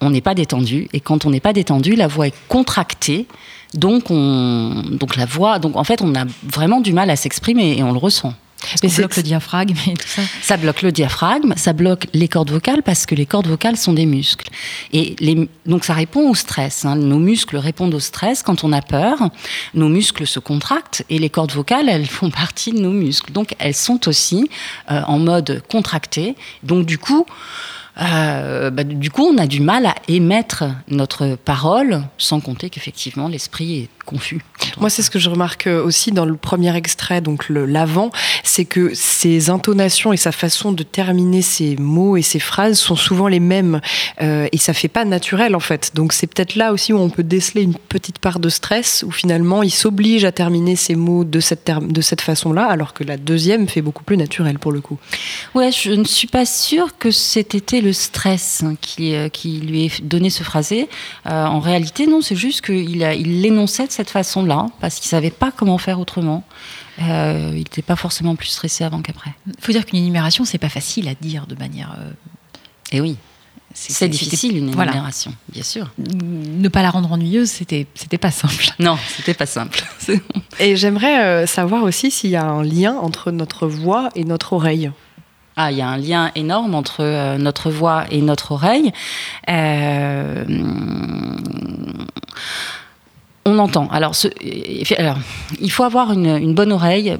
[0.00, 0.88] on n'est pas détendu.
[0.92, 3.26] Et quand on n'est pas détendu, la voix est contractée.
[3.74, 7.76] Donc, on, donc la voix, donc en fait, on a vraiment du mal à s'exprimer
[7.76, 8.34] et on le ressent.
[8.82, 10.22] Mais ça bloque le diaphragme et tout ça.
[10.42, 13.92] Ça bloque le diaphragme, ça bloque les cordes vocales parce que les cordes vocales sont
[13.92, 14.48] des muscles.
[14.92, 16.84] Et les, donc ça répond au stress.
[16.84, 16.96] Hein.
[16.96, 19.30] Nos muscles répondent au stress quand on a peur.
[19.74, 23.32] Nos muscles se contractent et les cordes vocales, elles font partie de nos muscles.
[23.32, 24.50] Donc elles sont aussi
[24.90, 26.34] euh, en mode contracté.
[26.62, 27.26] Donc du coup,
[28.00, 33.28] euh, bah, du coup, on a du mal à émettre notre parole, sans compter qu'effectivement,
[33.28, 34.40] l'esprit est confus.
[34.80, 38.10] Moi, c'est ce que je remarque aussi dans le premier extrait, donc l'avant,
[38.42, 42.96] c'est que ses intonations et sa façon de terminer ses mots et ses phrases sont
[42.96, 43.80] souvent les mêmes.
[44.22, 45.92] Euh, et ça fait pas naturel, en fait.
[45.94, 49.10] Donc, c'est peut-être là aussi où on peut déceler une petite part de stress, où
[49.10, 53.16] finalement, il s'oblige à terminer ses mots de cette, de cette façon-là, alors que la
[53.16, 54.98] deuxième fait beaucoup plus naturel pour le coup.
[55.54, 59.92] Ouais, je ne suis pas sûre que c'était le stress qui, euh, qui lui ait
[60.02, 60.88] donné ce phrasé.
[61.26, 65.50] Euh, en réalité, non, c'est juste qu'il l'énonçait de cette façon-là, parce qu'il savait pas
[65.50, 66.44] comment faire autrement.
[67.02, 69.32] Euh, il n'était pas forcément plus stressé avant qu'après.
[69.46, 71.96] Il faut dire qu'une énumération, c'est pas facile à dire de manière.
[72.92, 73.16] Et oui.
[73.74, 75.90] C'est difficile une énumération, bien sûr.
[75.98, 78.64] Ne pas la rendre ennuyeuse, c'était c'était pas simple.
[78.78, 79.84] Non, c'était pas simple.
[80.58, 84.90] et j'aimerais savoir aussi s'il y a un lien entre notre voix et notre oreille.
[85.60, 88.92] Ah, il y a un lien énorme entre euh, notre voix et notre oreille.
[89.50, 90.44] Euh,
[93.48, 93.88] on entend.
[93.88, 97.16] Alors, il faut avoir une, bonne oreille.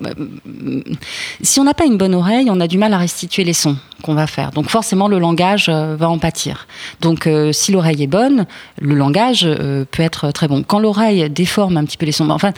[1.42, 3.76] Si on n'a pas une bonne oreille, on a du mal à restituer les sons
[4.02, 4.50] qu'on va faire.
[4.52, 6.66] Donc, forcément, le langage euh, va en pâtir.
[7.00, 8.46] Donc, si l'oreille est bonne,
[8.80, 9.48] le langage
[9.90, 10.62] peut être très bon.
[10.62, 12.52] Quand l'oreille déforme un petit peu les sons, enfin,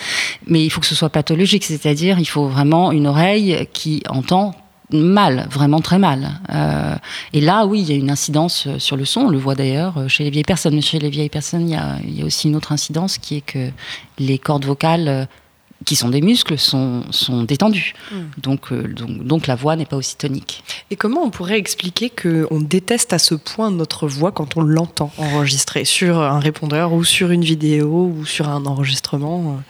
[0.46, 4.54] mais il faut que ce soit pathologique, c'est-à-dire il faut vraiment une oreille qui entend
[4.92, 6.40] mal, vraiment très mal.
[6.50, 6.96] Euh,
[7.32, 9.22] et là, oui, il y a une incidence euh, sur le son.
[9.22, 10.74] On le voit d'ailleurs euh, chez les vieilles personnes.
[10.74, 13.18] Mais chez les vieilles personnes, il y, a, il y a aussi une autre incidence
[13.18, 13.70] qui est que
[14.18, 15.28] les cordes vocales
[15.86, 17.94] qui sont des muscles, sont, sont détendues.
[18.12, 18.16] Hmm.
[18.36, 20.62] Donc, donc, donc, la voix n'est pas aussi tonique.
[20.90, 25.10] Et comment on pourrait expliquer qu'on déteste à ce point notre voix quand on l'entend
[25.16, 29.62] enregistrée sur un répondeur ou sur une vidéo ou sur un enregistrement?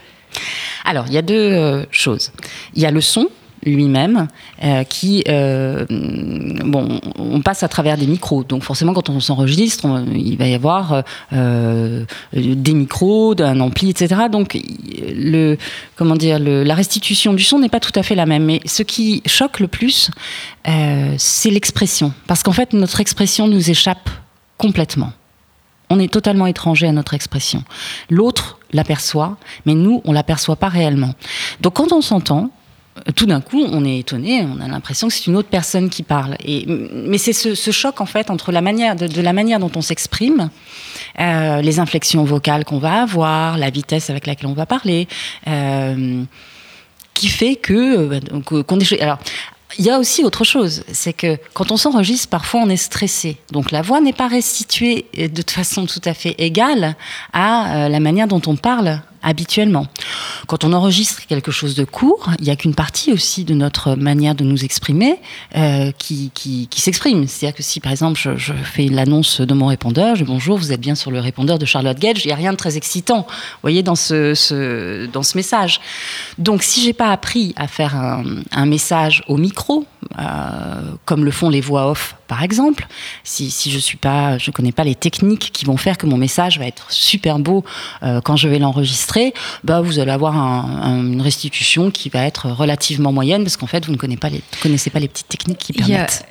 [0.85, 2.33] Alors, il y a deux choses.
[2.75, 3.29] Il y a le son,
[3.65, 4.29] lui-même,
[4.65, 8.45] euh, qui, euh, bon, on passe à travers des micros.
[8.45, 14.23] Donc forcément, quand on s'enregistre, il va y avoir euh, des micros, un ampli, etc.
[14.31, 14.59] Donc
[15.15, 15.57] le,
[15.97, 18.45] comment dire, la restitution du son n'est pas tout à fait la même.
[18.45, 20.11] Mais ce qui choque le plus,
[21.19, 24.09] c'est l'expression, parce qu'en fait, notre expression nous échappe
[24.57, 25.13] complètement.
[25.93, 27.65] On est totalement étranger à notre expression.
[28.09, 31.15] L'autre l'aperçoit, mais nous, on l'aperçoit pas réellement.
[31.61, 32.51] Donc quand on s'entend,
[33.15, 36.03] tout d'un coup, on est étonné, on a l'impression que c'est une autre personne qui
[36.03, 36.37] parle.
[36.45, 39.83] Et, mais c'est ce, choc en fait entre la manière de, la manière dont on
[39.83, 40.51] s'exprime,
[41.19, 45.09] euh, les inflexions vocales qu'on va avoir, la vitesse avec laquelle on va parler,
[45.47, 46.23] euh,
[47.15, 49.01] qui fait que euh, qu'on est.
[49.01, 49.19] Alors,
[49.79, 53.37] il y a aussi autre chose, c'est que quand on s'enregistre, parfois on est stressé.
[53.53, 56.97] Donc la voix n'est pas restituée de façon tout à fait égale
[57.33, 59.87] à la manière dont on parle habituellement.
[60.47, 63.95] Quand on enregistre quelque chose de court, il n'y a qu'une partie aussi de notre
[63.95, 65.21] manière de nous exprimer
[65.57, 67.27] euh, qui, qui, s'exprime.
[67.27, 70.73] C'est-à-dire que si par exemple je, fais l'annonce de mon répondeur, je dis bonjour, vous
[70.73, 73.27] êtes bien sur le répondeur de Charlotte Gage, il n'y a rien de très excitant,
[73.29, 75.81] vous voyez, dans ce, dans ce message.
[76.39, 79.85] Donc si j'ai pas appris à faire un, un message au micro,
[80.19, 80.23] euh,
[81.05, 82.87] comme le font les voix off par exemple,
[83.25, 86.17] si, si je suis pas, je connais pas les techniques qui vont faire que mon
[86.17, 87.65] message va être super beau
[88.05, 89.10] euh, quand je vais l'enregistrer,
[89.65, 93.93] bah vous allez avoir une restitution qui va être relativement moyenne parce qu'en fait vous
[93.93, 96.27] ne connaissez pas les, connaissez pas les petites techniques qui permettent.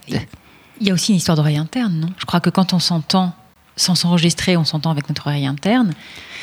[0.81, 2.07] Il y a, aussi une histoire d'oreille interne, non?
[2.17, 3.33] Je crois que quand on s'entend
[3.79, 5.93] sans s'enregistrer, on s'entend avec notre oreille interne.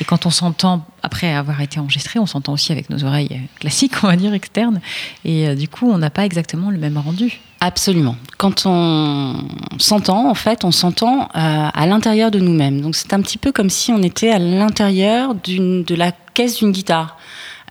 [0.01, 3.93] Et quand on s'entend, après avoir été enregistré, on s'entend aussi avec nos oreilles classiques,
[4.03, 4.81] on va dire, externes.
[5.23, 7.39] Et euh, du coup, on n'a pas exactement le même rendu.
[7.59, 8.15] Absolument.
[8.37, 9.35] Quand on
[9.79, 12.81] s'entend, en fait, on s'entend euh, à l'intérieur de nous-mêmes.
[12.81, 16.71] Donc c'est un petit peu comme si on était à l'intérieur de la caisse d'une
[16.71, 17.17] guitare.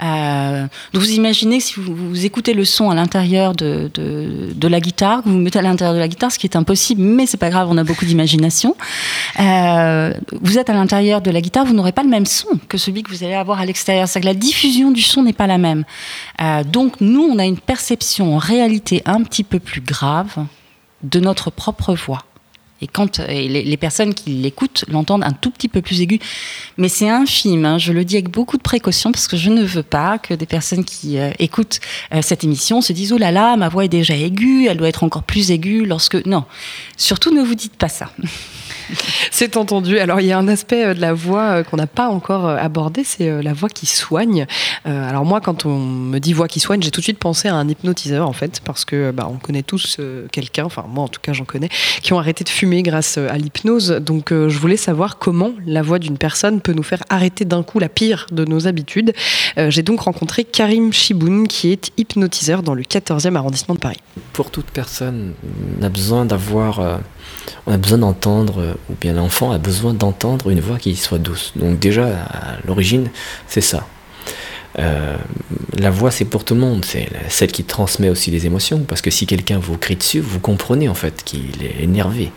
[0.03, 5.23] Euh, donc vous imaginez si vous, écoutez le son à l'intérieur de, de, la guitare,
[5.23, 7.37] que vous, vous mettez à l'intérieur de la guitare, ce qui est impossible, mais c'est
[7.37, 8.77] pas grave, on a beaucoup d'imagination.
[9.41, 12.79] Euh, vous êtes à l'intérieur de la guitare, vous n'aurez pas le même son que
[12.79, 14.09] celui que vous allez avoir à l'extérieur.
[14.09, 15.85] C'est que la diffusion du son n'est pas la même.
[16.41, 20.47] Euh, donc nous, on a une perception en réalité un petit peu plus grave
[21.03, 22.25] de notre propre voix.
[22.83, 26.19] Et quand les, les, personnes qui l'écoutent l'entendent un tout petit peu plus aigu,
[26.77, 27.65] mais c'est infime.
[27.65, 30.35] Hein, je le dis avec beaucoup de précaution parce que je ne veux pas que
[30.35, 31.81] des personnes qui euh, écoutent
[32.13, 34.89] euh, cette émission se disent oh là là, ma voix est déjà aiguë, elle doit
[34.89, 36.45] être encore plus aiguë lorsque non.
[36.97, 38.11] Surtout ne vous dites pas ça.
[39.33, 39.99] C'est entendu.
[39.99, 43.43] Alors il y a un aspect de la voix qu'on n'a pas encore abordé, c'est
[43.43, 44.47] la voix qui soigne.
[44.85, 47.57] Alors moi, quand on me dit voix qui soigne, j'ai tout de suite pensé à
[47.57, 49.99] un hypnotiseur en fait, parce que bah, on connaît tous
[50.31, 51.69] quelqu'un, enfin moi en tout cas j'en connais,
[52.01, 53.91] qui ont arrêté de fumer grâce à l'hypnose.
[53.93, 57.79] Donc je voulais savoir comment la voix d'une personne peut nous faire arrêter d'un coup
[57.79, 59.13] la pire de nos habitudes.
[59.57, 64.01] J'ai donc rencontré Karim Chiboun, qui est hypnotiseur dans le 14e arrondissement de Paris.
[64.33, 65.35] Pour toute personne,
[65.81, 67.01] on a besoin d'avoir
[67.67, 71.53] on a besoin d'entendre, ou bien l'enfant a besoin d'entendre une voix qui soit douce.
[71.57, 73.09] Donc déjà, à l'origine,
[73.49, 73.87] c'est ça.
[74.79, 75.17] Euh,
[75.79, 79.01] la voix, c'est pour tout le monde, c'est celle qui transmet aussi les émotions, parce
[79.01, 82.31] que si quelqu'un vous crie dessus, vous comprenez en fait qu'il est énervé.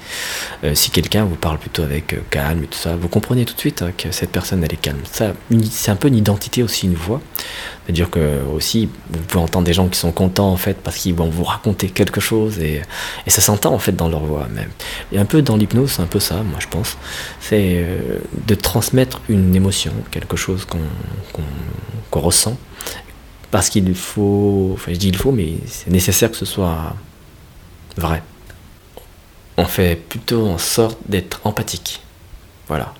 [0.63, 3.53] Euh, si quelqu'un vous parle plutôt avec euh, calme et tout ça, vous comprenez tout
[3.53, 4.99] de suite hein, que cette personne elle est calme.
[5.11, 5.33] Ça,
[5.71, 7.21] c'est un peu une identité aussi, une voix.
[7.85, 11.15] C'est-à-dire que aussi, vous pouvez entendre des gens qui sont contents en fait parce qu'ils
[11.15, 12.81] vont vous raconter quelque chose et,
[13.27, 14.69] ça s'entend en fait dans leur voix même.
[15.11, 16.97] Et un peu dans l'hypnose, c'est un peu ça, moi je pense.
[17.39, 17.85] C'est
[18.47, 20.79] de transmettre une émotion, quelque chose qu'on
[21.33, 21.41] qu
[22.11, 22.28] qu
[23.51, 26.95] Parce qu'il faut, enfin je dis il faut, mais c'est nécessaire que ce soit
[27.97, 28.21] vrai.
[29.57, 32.01] On fait plutôt en sorte d'être empathique.
[32.67, 32.93] Voilà.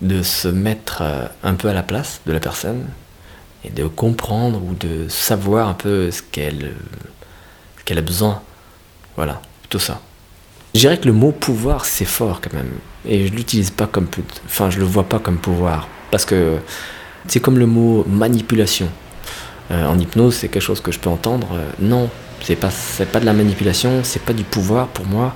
[0.00, 1.02] De se mettre
[1.42, 2.86] un peu à la place de la personne
[3.64, 6.74] et de comprendre ou de savoir un peu ce qu'elle
[7.84, 8.42] qu'elle a besoin.
[9.16, 10.00] Voilà, plutôt ça.
[10.74, 12.72] Je dirais que le mot pouvoir, c'est fort quand même.
[13.06, 14.08] Et je l'utilise pas comme.
[14.46, 15.88] Enfin, je le vois pas comme pouvoir.
[16.10, 16.58] Parce que
[17.26, 18.88] c'est comme le mot manipulation.
[19.70, 21.48] Euh, en hypnose, c'est quelque chose que je peux entendre.
[21.54, 22.10] Euh, non,
[22.42, 25.34] c'est pas, c'est pas de la manipulation, c'est pas du pouvoir pour moi.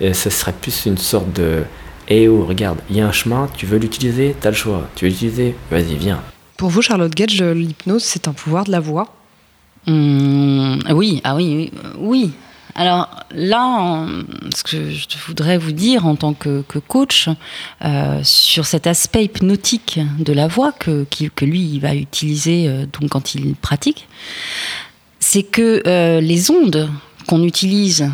[0.00, 1.62] Et ce serait plus une sorte de.
[2.08, 4.88] Eh oh, regarde, il y a un chemin, tu veux l'utiliser, t'as le choix.
[4.96, 6.20] Tu veux l'utiliser, vas-y, viens.
[6.56, 9.14] Pour vous, Charlotte Gage, l'hypnose, c'est un pouvoir de la voix?
[9.86, 12.32] Mmh, Oui, ah oui, oui.
[12.74, 14.06] Alors là,
[14.54, 17.28] ce que je voudrais vous dire en tant que, que coach
[17.84, 22.86] euh, sur cet aspect hypnotique de la voix que, que lui il va utiliser euh,
[22.86, 24.08] donc quand il pratique,
[25.18, 26.88] c'est que euh, les ondes
[27.26, 28.10] qu'on utilise,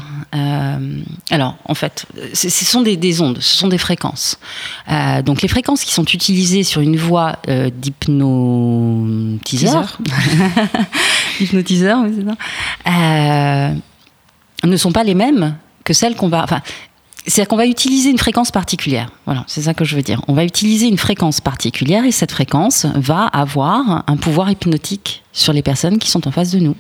[1.31, 4.39] alors en fait, ce sont des, des, ondes, ce sont des fréquences.
[5.25, 9.99] Donc les fréquences qui sont utilisées sur une voix d'hypnotiseur,
[11.41, 12.05] hypnotiseur,
[12.87, 13.75] euh,
[14.67, 16.47] ne sont pas les mêmes que celles qu'on va.
[17.27, 19.11] C'est-à-dire qu'on va utiliser une fréquence particulière.
[19.25, 20.23] Voilà, c'est ça que je veux dire.
[20.29, 25.53] On va utiliser une fréquence particulière et cette fréquence va avoir un pouvoir hypnotique sur
[25.53, 26.77] les personnes qui sont en face de nous.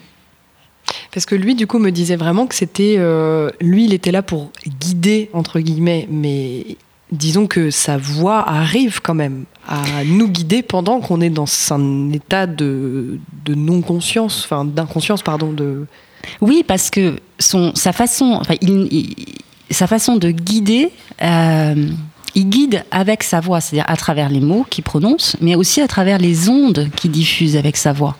[1.12, 2.94] Parce que lui, du coup, me disait vraiment que c'était.
[2.98, 6.76] Euh, lui, il était là pour guider, entre guillemets, mais
[7.10, 12.12] disons que sa voix arrive quand même à nous guider pendant qu'on est dans un
[12.12, 15.52] état de, de non-conscience, enfin d'inconscience, pardon.
[15.52, 15.86] De...
[16.40, 18.54] Oui, parce que son, sa, façon, enfin,
[19.70, 20.90] sa façon de guider.
[21.22, 21.88] Euh,
[22.34, 25.88] il guide avec sa voix, c'est-à-dire à travers les mots qu'il prononce, mais aussi à
[25.88, 28.14] travers les ondes qu'il diffuse avec sa voix.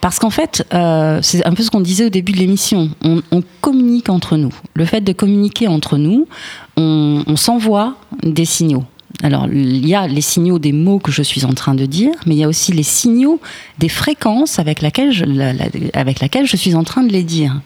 [0.00, 3.42] Parce qu'en fait, euh, c'est un peu ce qu'on disait au début de l'émission, on,
[3.60, 4.52] communique entre nous.
[4.74, 6.28] Le fait de communiquer entre nous,
[6.76, 8.84] on s'envoie des signaux.
[9.22, 12.12] Alors, il y a les signaux des mots que je suis en train de dire,
[12.26, 13.40] mais il y a aussi les signaux
[13.78, 17.60] des fréquences avec laquelle je, suis en train de les dire.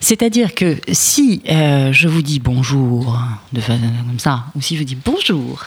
[0.00, 3.18] C'est-à-dire que si euh, je vous dis bonjour,
[3.52, 5.66] de, comme ça, ou si je vous dis bonjour,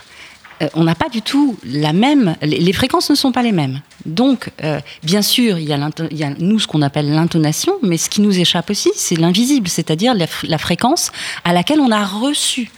[0.61, 2.35] euh, on n'a pas du tout la même.
[2.41, 3.81] Les, fréquences ne sont pas les mêmes.
[4.05, 8.21] Donc, euh, bien sûr, il y, a nous ce qu'on appelle l'intonation, mais ce qui
[8.21, 11.11] nous échappe aussi, c'est l'invisible, c'est-à-dire la, fréquence
[11.43, 12.69] à laquelle on a reçu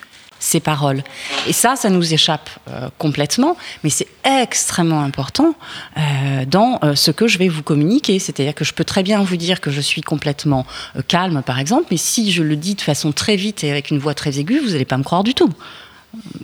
[0.46, 1.04] ces paroles.
[1.48, 5.56] Et ça, ça nous échappe euh, complètement, mais c'est extrêmement important
[5.98, 8.20] euh, dans euh, ce que je vais vous communiquer.
[8.20, 10.68] C'est-à-dire que je peux très bien vous dire que je suis complètement
[11.08, 13.98] calme, par exemple, mais si je le dis de façon très vite et avec une
[13.98, 15.50] voix très aiguë, vous n'allez pas me croire du tout.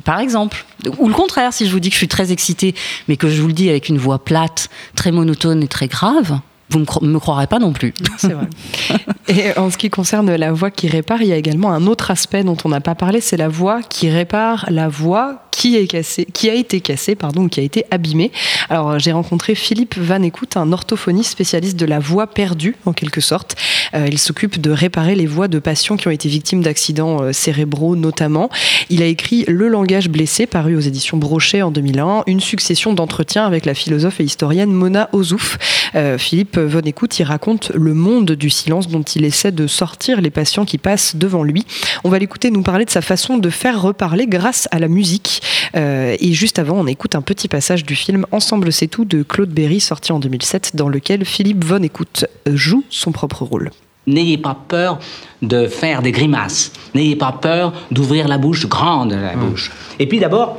[0.03, 0.65] Par exemple.
[0.97, 2.73] Ou le contraire, si je vous dis que je suis très excitée,
[3.07, 6.39] mais que je vous le dis avec une voix plate, très monotone et très grave,
[6.71, 7.93] vous ne me croirez pas non plus.
[8.17, 8.47] C'est vrai.
[9.27, 12.11] Et en ce qui concerne la voix qui répare, il y a également un autre
[12.11, 15.87] aspect dont on n'a pas parlé, c'est la voix qui répare la voix qui, est
[15.87, 18.31] cassée, qui a été cassée, pardon, qui a été abîmée.
[18.69, 23.21] Alors j'ai rencontré Philippe Van Écoute, un orthophoniste spécialiste de la voix perdue, en quelque
[23.21, 23.55] sorte.
[23.93, 27.33] Euh, il s'occupe de réparer les voix de patients qui ont été victimes d'accidents euh,
[27.33, 28.49] cérébraux notamment.
[28.89, 33.45] Il a écrit Le langage blessé, paru aux éditions Brochet en 2001, une succession d'entretiens
[33.45, 35.57] avec la philosophe et historienne Mona Ozouf.
[35.95, 40.21] Euh, Philippe Von Écoute y raconte le monde du silence dont il essaie de sortir
[40.21, 41.65] les patients qui passent devant lui.
[42.03, 45.41] On va l'écouter nous parler de sa façon de faire reparler grâce à la musique.
[45.75, 49.23] Euh, et juste avant, on écoute un petit passage du film Ensemble c'est tout de
[49.23, 53.71] Claude Berry, sorti en 2007, dans lequel Philippe Von Écoute joue son propre rôle.
[54.07, 54.99] N'ayez pas peur
[55.41, 56.71] de faire des grimaces.
[56.95, 59.39] N'ayez pas peur d'ouvrir la bouche grande, la mmh.
[59.39, 59.71] bouche.
[59.99, 60.57] Et puis d'abord,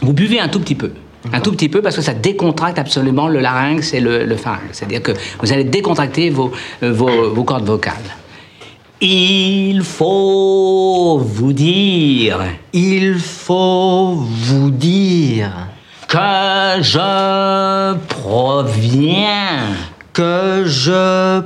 [0.00, 0.92] vous buvez un tout petit peu.
[1.32, 4.78] Un tout petit peu parce que ça décontracte absolument le larynx et le, pharynx.
[4.78, 6.52] C'est-à-dire que vous allez décontracter vos,
[6.82, 7.94] euh, vos, vos cordes vocales.
[9.00, 12.40] Il faut vous dire.
[12.72, 15.52] Il faut vous dire.
[16.08, 19.76] Que je proviens.
[20.12, 21.42] Que je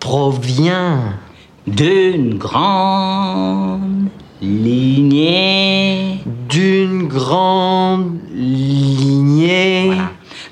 [0.00, 1.14] proviens.
[1.66, 4.08] D'une grande
[4.42, 6.18] lignée.
[6.48, 9.92] D'une grande lignée.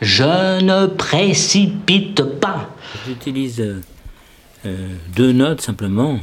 [0.00, 2.70] Je ne précipite pas.
[3.06, 3.60] J'utilise
[4.64, 6.18] euh, deux notes simplement.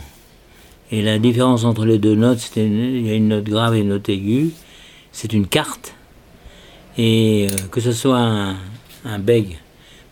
[0.91, 3.79] Et la différence entre les deux notes, c'est il y a une note grave et
[3.79, 4.51] une note aiguë.
[5.11, 5.93] C'est une carte.
[6.97, 8.55] Et euh, que ce soit un,
[9.05, 9.57] un, beg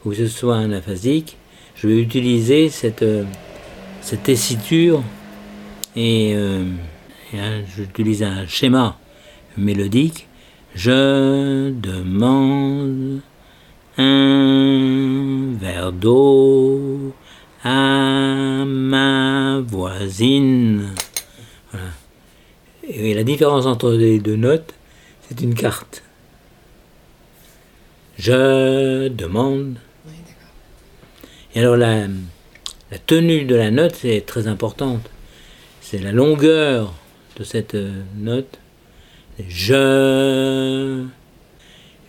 [0.03, 1.37] ou que ce soit un aphasique,
[1.75, 3.23] je vais utiliser cette, euh,
[4.01, 5.01] cette tessiture
[5.95, 6.35] et
[7.33, 8.97] j'utilise un schéma
[9.57, 10.27] mélodique.
[10.73, 13.21] Je demande
[13.97, 17.13] un verre d'eau
[17.63, 20.93] à ma voisine.
[22.87, 24.73] Et la différence entre les deux notes,
[25.27, 26.03] c'est une carte.
[28.17, 29.77] Je demande.
[31.55, 32.07] Et alors la,
[32.91, 35.09] la tenue de la note, c'est très importante
[35.85, 36.95] c'est la longueur
[37.37, 38.59] de cette euh, note.
[39.47, 41.03] Je,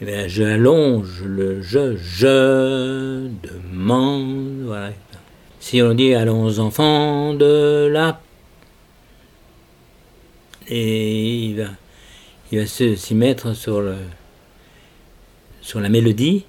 [0.01, 4.63] eh je allonge le je, je demande.
[4.65, 4.93] Voilà.
[5.59, 8.21] Si on dit allons enfants de la
[10.69, 11.69] et il va,
[12.53, 13.97] il s'y mettre sur le
[15.61, 16.45] sur la mélodie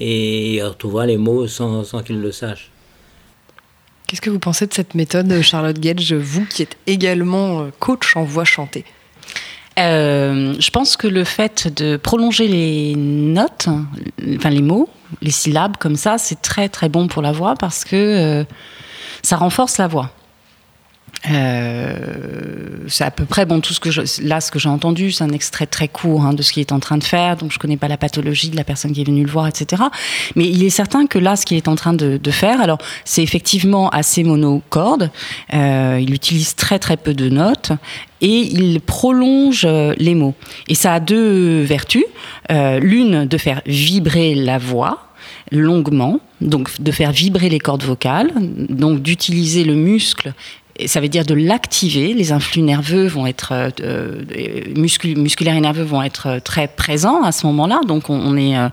[0.00, 2.70] et il retrouvera les mots sans, sans qu'il le sache.
[4.10, 8.16] Qu'est-ce que vous pensez de cette méthode, Charlotte Gage, vous qui êtes également euh, coach
[8.16, 8.84] en voix chantée?
[9.78, 13.68] Euh, je pense que le fait de prolonger les notes,
[14.34, 14.88] enfin les mots,
[15.22, 18.44] les syllabes comme ça, c'est très très bon pour la voix parce que euh,
[19.22, 20.10] ça renforce la voix.
[21.30, 21.96] Euh,
[22.88, 25.22] c'est à peu près bon tout ce que je, là ce que j'ai entendu c'est
[25.22, 27.36] un extrait très court hein, de ce qu'il est en train de faire.
[27.36, 29.82] Donc je connais pas la pathologie de la personne qui est venue le voir etc
[30.34, 32.78] mais il est certain que là ce qu'il est en train de, de faire alors
[33.04, 35.10] c'est effectivement assez monocorde.
[35.54, 37.72] Euh, il utilise très très peu de notes
[38.20, 40.34] et il prolonge euh, les mots.
[40.68, 42.04] Et ça a deux vertus.
[42.50, 45.06] Euh, l'une de faire vibrer la voix
[45.52, 50.32] longuement, donc de faire vibrer les cordes vocales, donc d'utiliser le muscle
[50.86, 52.14] ça veut dire de l'activer.
[52.14, 57.22] Les influx nerveux vont être euh, euh musculaires et nerveux vont être euh, très présents
[57.22, 57.80] à ce moment-là.
[57.86, 58.68] Donc on, est, euh,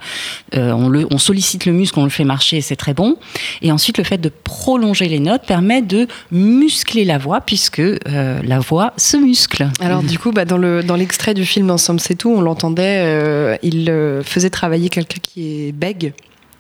[0.54, 3.18] on, le, on, sollicite le muscle, on le fait marcher, c'est très bon.
[3.62, 8.60] Et ensuite le fait de prolonger les notes permet de muscler la voix puisque la
[8.60, 9.70] voix se muscle.
[9.80, 13.58] Alors du coup, bah, dans le dans l'extrait du film Ensemble c'est tout, on l'entendait,
[13.64, 13.92] il
[14.24, 16.14] faisait travailler quelqu'un qui est bègue.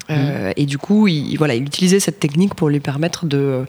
[0.10, 0.53] Mmh.
[0.55, 3.65] et du coup, il, voilà, il utilisait cette technique pour lui permettre de,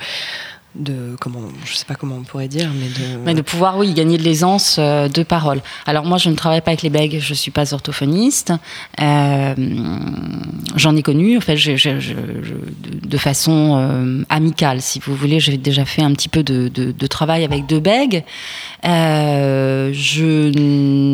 [0.79, 3.93] de comment je sais pas comment on pourrait dire mais de mais de pouvoir oui
[3.93, 5.61] gagner de l'aisance euh, de parole.
[5.87, 8.53] Alors moi je ne travaille pas avec les bègues je suis pas orthophoniste.
[9.01, 9.55] Euh,
[10.77, 12.14] j'en ai connu en fait je, je, je,
[13.07, 15.41] de façon euh, amicale si vous voulez.
[15.41, 18.25] J'ai déjà fait un petit peu de, de, de travail avec deux bègues.
[18.85, 19.88] Je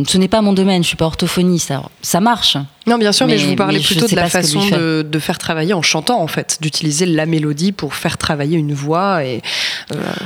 [0.06, 1.70] ce n'est pas mon domaine je suis pas orthophoniste.
[1.70, 2.56] Alors ça marche.
[2.86, 5.72] Non, bien sûr, mais, je vous parlais plutôt de la façon de, de, faire travailler
[5.72, 9.24] en chantant, en fait, d'utiliser la mélodie pour faire travailler une voix.
[9.24, 9.40] Et,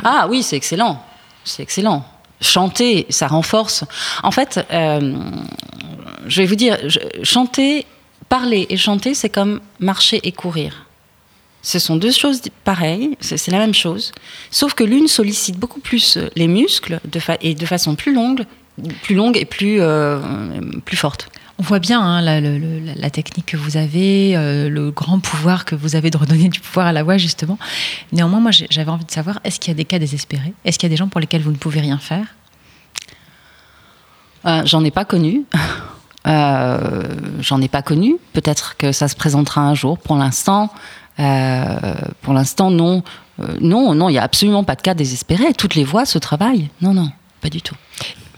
[0.04, 1.04] Ah oui, c'est excellent.
[1.44, 2.04] C'est excellent.
[2.40, 3.84] Chanter, ça renforce.
[4.22, 5.14] En fait, euh,
[6.26, 6.78] je vais vous dire,
[7.22, 7.86] chanter,
[8.28, 10.86] parler et chanter, c'est comme marcher et courir.
[11.62, 14.12] Ce sont deux choses pareilles, c'est la même chose,
[14.50, 17.00] sauf que l'une sollicite beaucoup plus les muscles
[17.40, 18.44] et de façon plus longue,
[19.02, 20.20] plus longue et plus, euh,
[20.84, 21.28] plus forte.
[21.60, 25.96] On voit bien hein, la, technique que vous avez, euh, le grand pouvoir que vous
[25.96, 27.58] avez de redonner du pouvoir à la voix, justement.
[28.12, 30.52] Néanmoins, moi, j'avais envie de savoir, est-ce qu'il y a des cas désespérés?
[30.64, 32.26] Est-ce qu'il y a des gens pour lesquels vous ne pouvez rien faire?
[34.46, 35.44] Euh, J'en ai pas connu.
[36.26, 37.04] Euh,
[37.40, 38.16] J'en ai pas connu.
[38.34, 39.96] Peut-être que ça se présentera un jour.
[39.96, 40.70] Pour l'instant,
[41.16, 43.02] pour l'instant, non.
[43.60, 45.54] Non, non, il y a absolument pas de cas désespéré.
[45.54, 46.68] Toutes les voix se travaillent.
[46.82, 47.76] Non, non, pas du tout.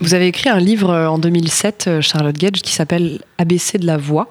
[0.01, 3.87] Vous avez écrit un livre euh, en 2007, euh, Charlotte Gage, qui s'appelle ABC de
[3.87, 4.29] la voix.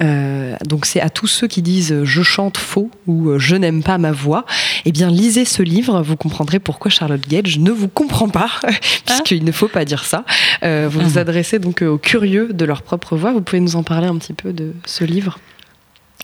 [0.00, 3.98] Euh, donc c'est à tous ceux qui disent je chante faux ou je n'aime pas
[3.98, 4.46] ma voix.
[4.84, 8.50] Eh bien, lisez ce livre, vous comprendrez pourquoi Charlotte Gage ne vous comprend pas,
[9.06, 10.24] puisqu'il ne faut pas dire ça.
[10.62, 13.32] Euh, vous vous adressez donc aux curieux de leur propre voix.
[13.32, 15.38] Vous pouvez nous en parler un petit peu de ce livre?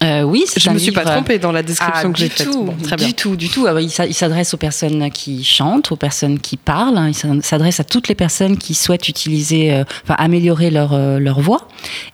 [0.03, 2.18] Euh, oui, c'est Je un me suis pas livre- trompée dans la description Ah, que
[2.18, 2.49] j'ai faite.
[2.51, 3.07] tout, Bon, très bien.
[3.09, 3.66] Du tout, du tout.
[3.66, 6.96] Ah il s'a- il s'adresse aux personnes qui chantent, aux personnes qui parlent.
[6.96, 7.11] hein.
[7.11, 11.40] Il s'adresse à toutes les personnes qui souhaitent utiliser, euh, enfin améliorer leur euh, leur
[11.40, 11.66] voix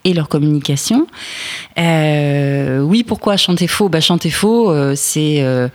[0.05, 1.07] et leur communication.
[1.79, 3.89] Euh, oui, pourquoi chanter faux?
[3.89, 5.69] Bah chanter faux, euh, c'est euh,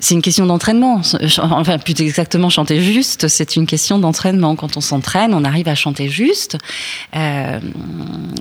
[0.00, 1.02] c'est une question d'entraînement.
[1.38, 4.56] Enfin, plus exactement, chanter juste, c'est une question d'entraînement.
[4.56, 6.56] Quand on s'entraîne, on arrive à chanter juste.
[7.14, 7.60] Euh,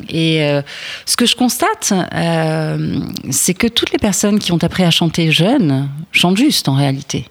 [0.07, 0.61] et euh,
[1.05, 2.99] ce que je constate, euh,
[3.29, 7.25] c'est que toutes les personnes qui ont appris à chanter jeune chantent juste en réalité.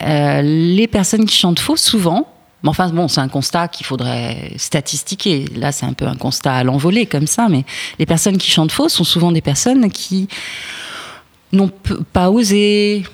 [0.00, 2.28] Les personnes qui chantent faux, souvent,
[2.62, 5.46] mais enfin bon, c'est un constat qu'il faudrait statistiquer.
[5.56, 7.64] Là, c'est un peu un constat à l'envolée comme ça, mais
[7.98, 10.28] les personnes qui chantent faux sont souvent des personnes qui
[11.52, 11.70] n'ont
[12.12, 13.04] pas osé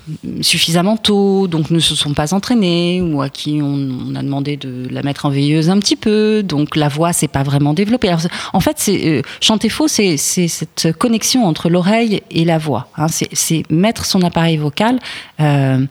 [0.41, 4.87] suffisamment tôt, donc ne se sont pas entraînées, ou à qui on, a demandé de
[4.89, 8.13] la mettre en veilleuse un petit peu, donc la voix s'est pas vraiment développée.
[8.53, 12.87] En fait, c'est euh, chanter faux, c'est cette connexion entre l'oreille et la voix.
[12.97, 13.07] hein.
[13.07, 14.99] C'est- mettre son appareil vocal.
[15.39, 15.85] euh,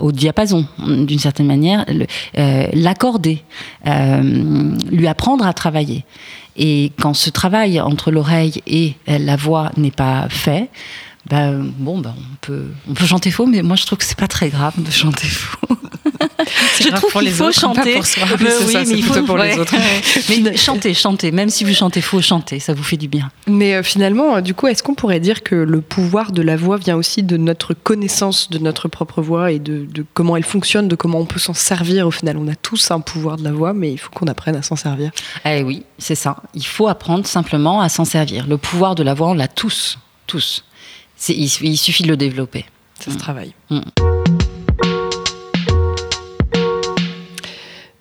[0.00, 1.84] au diapason, d'une certaine manière,
[2.36, 3.42] euh, l'accorder,
[4.90, 6.04] lui apprendre à travailler.
[6.56, 10.68] Et quand ce travail entre l'oreille et la voix n'est pas fait,
[11.28, 14.18] ben, bon, ben, on, peut, on peut chanter faux, mais moi je trouve que c'est
[14.18, 15.58] pas très grave de chanter faux.
[16.80, 17.94] je trouve qu'il faut autres, pas chanter.
[17.94, 18.22] pour soi.
[18.24, 19.74] Euh, Oui, c'est oui, ça, mais il faut pour les autres.
[20.28, 21.32] mais chantez, chantez.
[21.32, 22.60] Même si vous chantez faux, chantez.
[22.60, 23.30] Ça vous fait du bien.
[23.46, 26.56] Mais euh, finalement, euh, du coup, est-ce qu'on pourrait dire que le pouvoir de la
[26.56, 30.44] voix vient aussi de notre connaissance de notre propre voix et de, de comment elle
[30.44, 32.06] fonctionne, de comment on peut s'en servir?
[32.06, 34.56] Au final, on a tous un pouvoir de la voix, mais il faut qu'on apprenne
[34.56, 35.10] à s'en servir.
[35.44, 36.36] Eh oui, c'est ça.
[36.54, 38.46] Il faut apprendre simplement à s'en servir.
[38.46, 39.98] Le pouvoir de la voix, on l'a tous.
[40.26, 40.64] Tous.
[41.16, 42.64] C'est- Il, il suffit de le développer.
[43.00, 43.52] Ça se travaille.
[43.70, 43.80] Mm.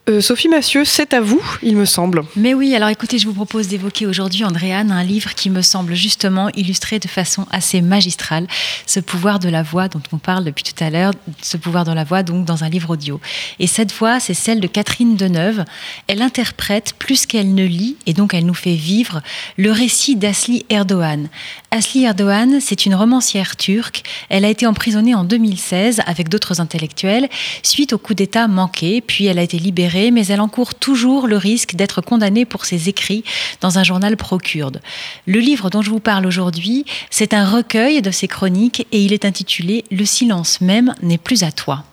[0.07, 2.25] Euh, Sophie Massieu, c'est à vous, il me semble.
[2.35, 5.95] Mais oui, alors écoutez, je vous propose d'évoquer aujourd'hui, Andréane, un livre qui me semble
[5.95, 8.45] justement illustrer de façon assez magistrale
[8.85, 11.11] ce pouvoir de la voix dont on parle depuis tout à l'heure,
[11.41, 13.19] ce pouvoir de la voix donc dans un livre audio.
[13.57, 15.65] Et cette voix, c'est celle de Catherine Deneuve.
[16.05, 19.23] Elle interprète plus qu'elle ne lit et donc elle nous fait vivre
[19.57, 21.29] le récit d'Asli Erdogan.
[21.75, 24.03] Asli Erdogan, c'est une romancière turque.
[24.29, 27.27] Elle a été emprisonnée en 2016 avec d'autres intellectuels
[27.63, 31.35] suite au coup d'État manqué, puis elle a été libérée, mais elle encourt toujours le
[31.35, 33.25] risque d'être condamnée pour ses écrits
[33.59, 34.79] dans un journal pro-kurde.
[35.25, 39.11] Le livre dont je vous parle aujourd'hui, c'est un recueil de ses chroniques et il
[39.11, 41.83] est intitulé Le silence même n'est plus à toi.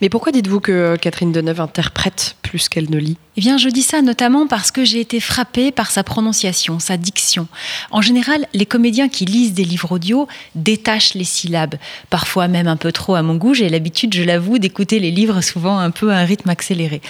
[0.00, 3.16] Mais pourquoi dites-vous que Catherine Deneuve interprète plus qu'elle ne lit?
[3.36, 6.96] Eh bien, je dis ça notamment parce que j'ai été frappée par sa prononciation, sa
[6.96, 7.46] diction.
[7.90, 11.76] En général, les comédiens qui lisent des livres audio détachent les syllabes.
[12.10, 13.54] Parfois même un peu trop à mon goût.
[13.54, 17.00] J'ai l'habitude, je l'avoue, d'écouter les livres souvent un peu à un rythme accéléré.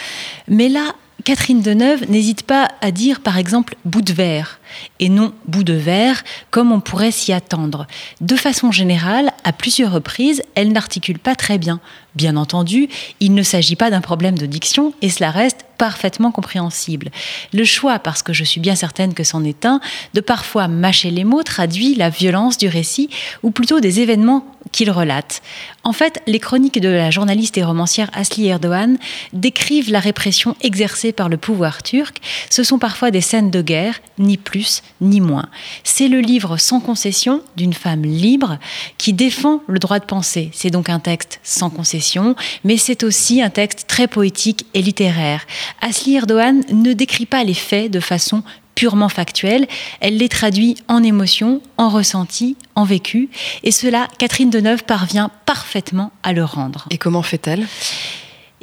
[0.48, 4.57] Mais là, Catherine Deneuve n'hésite pas à dire, par exemple, bout de verre
[5.00, 7.86] et non bout de verre, comme on pourrait s'y attendre.
[8.20, 11.80] De façon générale, à plusieurs reprises, elle n'articule pas très bien.
[12.14, 12.88] Bien entendu,
[13.20, 17.10] il ne s'agit pas d'un problème de diction et cela reste parfaitement compréhensible.
[17.52, 19.80] Le choix, parce que je suis bien certaine que c'en est un,
[20.14, 23.08] de parfois mâcher les mots traduit la violence du récit
[23.44, 25.42] ou plutôt des événements qu'il relate.
[25.84, 28.98] En fait, les chroniques de la journaliste et romancière Asli Erdogan
[29.32, 32.18] décrivent la répression exercée par le pouvoir turc.
[32.50, 34.57] Ce sont parfois des scènes de guerre, ni plus
[35.00, 35.46] ni moins.
[35.84, 38.58] C'est le livre sans concession d'une femme libre
[38.96, 40.50] qui défend le droit de penser.
[40.52, 42.34] C'est donc un texte sans concession,
[42.64, 45.46] mais c'est aussi un texte très poétique et littéraire.
[45.80, 48.42] Asli Erdogan ne décrit pas les faits de façon
[48.74, 49.66] purement factuelle,
[49.98, 53.28] elle les traduit en émotion, en ressenti, en vécu,
[53.64, 56.86] et cela, Catherine Deneuve parvient parfaitement à le rendre.
[56.90, 57.66] Et comment fait-elle?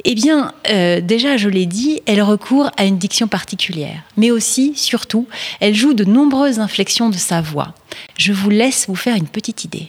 [0.08, 4.76] Eh bien, euh, déjà, je l'ai dit, elle recourt à une diction particulière, mais aussi,
[4.76, 5.26] surtout,
[5.58, 7.74] elle joue de nombreuses inflexions de sa voix.
[8.16, 9.88] Je vous laisse vous faire une petite idée.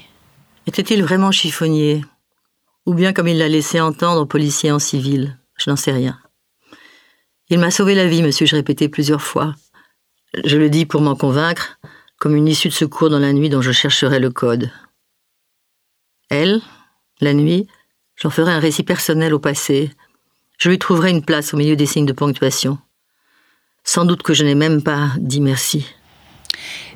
[0.66, 2.04] Était-il vraiment chiffonnier?
[2.88, 5.38] Ou bien comme il l'a laissé entendre, policier en civil?
[5.56, 6.18] Je n'en sais rien.
[7.50, 9.54] Il m'a sauvé la vie, me suis-je répété plusieurs fois.
[10.44, 11.78] Je le dis pour m'en convaincre,
[12.18, 14.72] comme une issue de secours dans la nuit dont je chercherai le code.
[16.32, 16.60] Elle,
[17.22, 17.68] la nuit,
[18.16, 19.92] j'en ferai un récit personnel au passé.
[20.58, 22.78] Je lui trouverai une place au milieu des signes de ponctuation.
[23.84, 25.86] Sans doute que je n'ai même pas dit merci.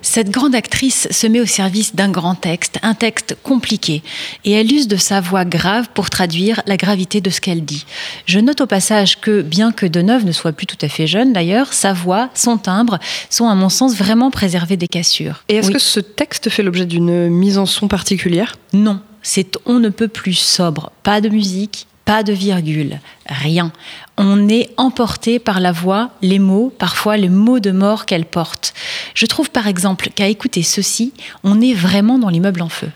[0.02, 4.02] Cette grande actrice se met au service d'un grand texte, un texte compliqué,
[4.44, 7.86] et elle use de sa voix grave pour traduire la gravité de ce qu'elle dit.
[8.26, 11.34] Je note au passage que, bien que Deneuve ne soit plus tout à fait jeune
[11.34, 12.98] d'ailleurs, sa voix, son timbre
[13.30, 15.44] sont à mon sens vraiment préservés des cassures.
[15.50, 15.74] Et est-ce Oui.
[15.74, 18.56] que ce texte fait l'objet d'une mise en son particulière?
[18.74, 23.72] Non, c'est on ne peut plus sobre, pas de musique, pas de virgule, rien.
[24.18, 28.74] On est emporté par la voix, les mots, parfois les mots de mort qu'elle porte.
[29.14, 32.90] Je trouve par exemple qu'à écouter ceci, on est vraiment dans l'immeuble en feu.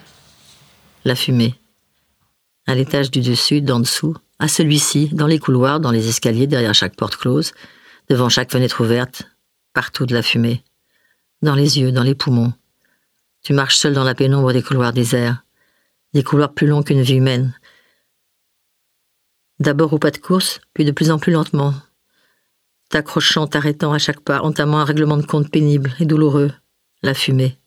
[1.05, 1.55] La fumée.
[2.67, 6.73] À l'étage du dessus, d'en dessous, à celui-ci, dans les couloirs, dans les escaliers, derrière
[6.73, 7.53] chaque porte close,
[8.09, 9.23] devant chaque fenêtre ouverte,
[9.73, 10.63] partout de la fumée.
[11.41, 12.53] Dans les yeux, dans les poumons.
[13.43, 15.43] Tu marches seul dans la pénombre des couloirs déserts,
[16.13, 17.53] des couloirs plus longs qu'une vie humaine.
[19.59, 21.73] D'abord au pas de course, puis de plus en plus lentement.
[22.89, 26.51] T'accrochant, t'arrêtant à chaque pas, entamant un règlement de compte pénible et douloureux.
[27.01, 27.57] La fumée.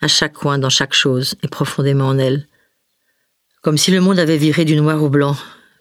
[0.00, 2.46] À chaque coin, dans chaque chose, et profondément en elle.
[3.62, 5.36] Comme si le monde avait viré du noir au blanc,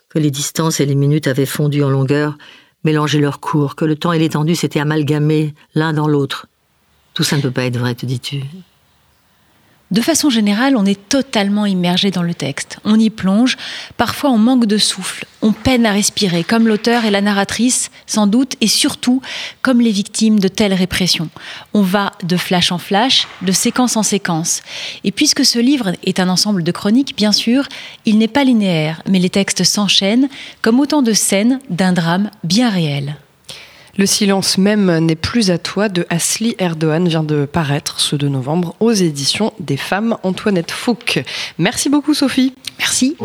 [0.09, 2.37] que les distances et les minutes avaient fondu en longueur,
[2.83, 6.47] mélangé leurs cours, que le temps et l'étendue s'étaient amalgamés l'un dans l'autre.
[7.13, 8.43] Tout ça ne peut pas être vrai, te dis-tu.
[9.93, 12.79] De façon générale, on est totalement immergé dans le texte.
[12.83, 13.57] On y plonge,
[13.95, 18.25] parfois on manque de souffle, on peine à respirer, comme l'auteur et la narratrice, sans
[18.25, 19.21] doute, et surtout
[19.61, 21.29] comme les victimes de telles répressions.
[21.75, 24.63] On va de flash en flash, de séquence en séquence.
[25.03, 27.67] Et puisque ce livre est un ensemble de chroniques, bien sûr,
[28.07, 30.27] il n'est pas linéaire, mais les textes s'enchaînent
[30.63, 33.15] comme autant de scènes d'un drame bien réel.
[33.95, 38.27] Le silence même n'est plus à toi de Asli Erdogan vient de paraître ce 2
[38.27, 41.23] novembre aux éditions des femmes Antoinette Fouque.
[41.59, 42.55] Merci beaucoup Sophie.
[42.79, 43.15] Merci.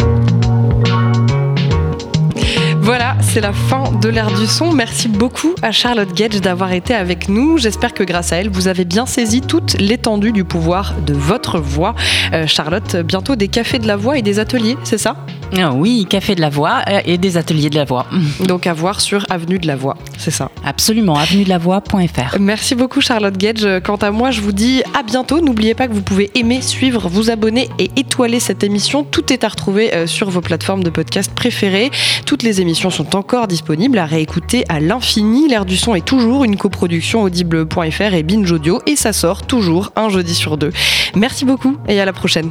[2.88, 4.72] Voilà, c'est la fin de l'ère du son.
[4.72, 7.58] Merci beaucoup à Charlotte Gage d'avoir été avec nous.
[7.58, 11.58] J'espère que grâce à elle, vous avez bien saisi toute l'étendue du pouvoir de votre
[11.58, 11.94] voix.
[12.32, 15.16] Euh, Charlotte, bientôt des cafés de la voix et des ateliers, c'est ça?
[15.56, 18.06] Ah oui, Café de la Voix euh, et des ateliers de la Voix.
[18.46, 20.50] Donc à voir sur Avenue de la Voix, c'est ça?
[20.64, 22.38] Absolument, avenue de la Voix.fr.
[22.38, 23.66] Merci beaucoup Charlotte Gage.
[23.82, 25.40] Quant à moi, je vous dis à bientôt.
[25.40, 29.04] N'oubliez pas que vous pouvez aimer, suivre, vous abonner et étoiler cette émission.
[29.04, 31.90] Tout est à retrouver euh, sur vos plateformes de podcast préférées.
[32.26, 35.48] Toutes les sont encore disponibles à réécouter à l'infini.
[35.48, 39.90] L'air du son est toujours une coproduction audible.fr et Binge Audio et ça sort toujours
[39.96, 40.72] un jeudi sur deux.
[41.16, 42.50] Merci beaucoup et à la prochaine.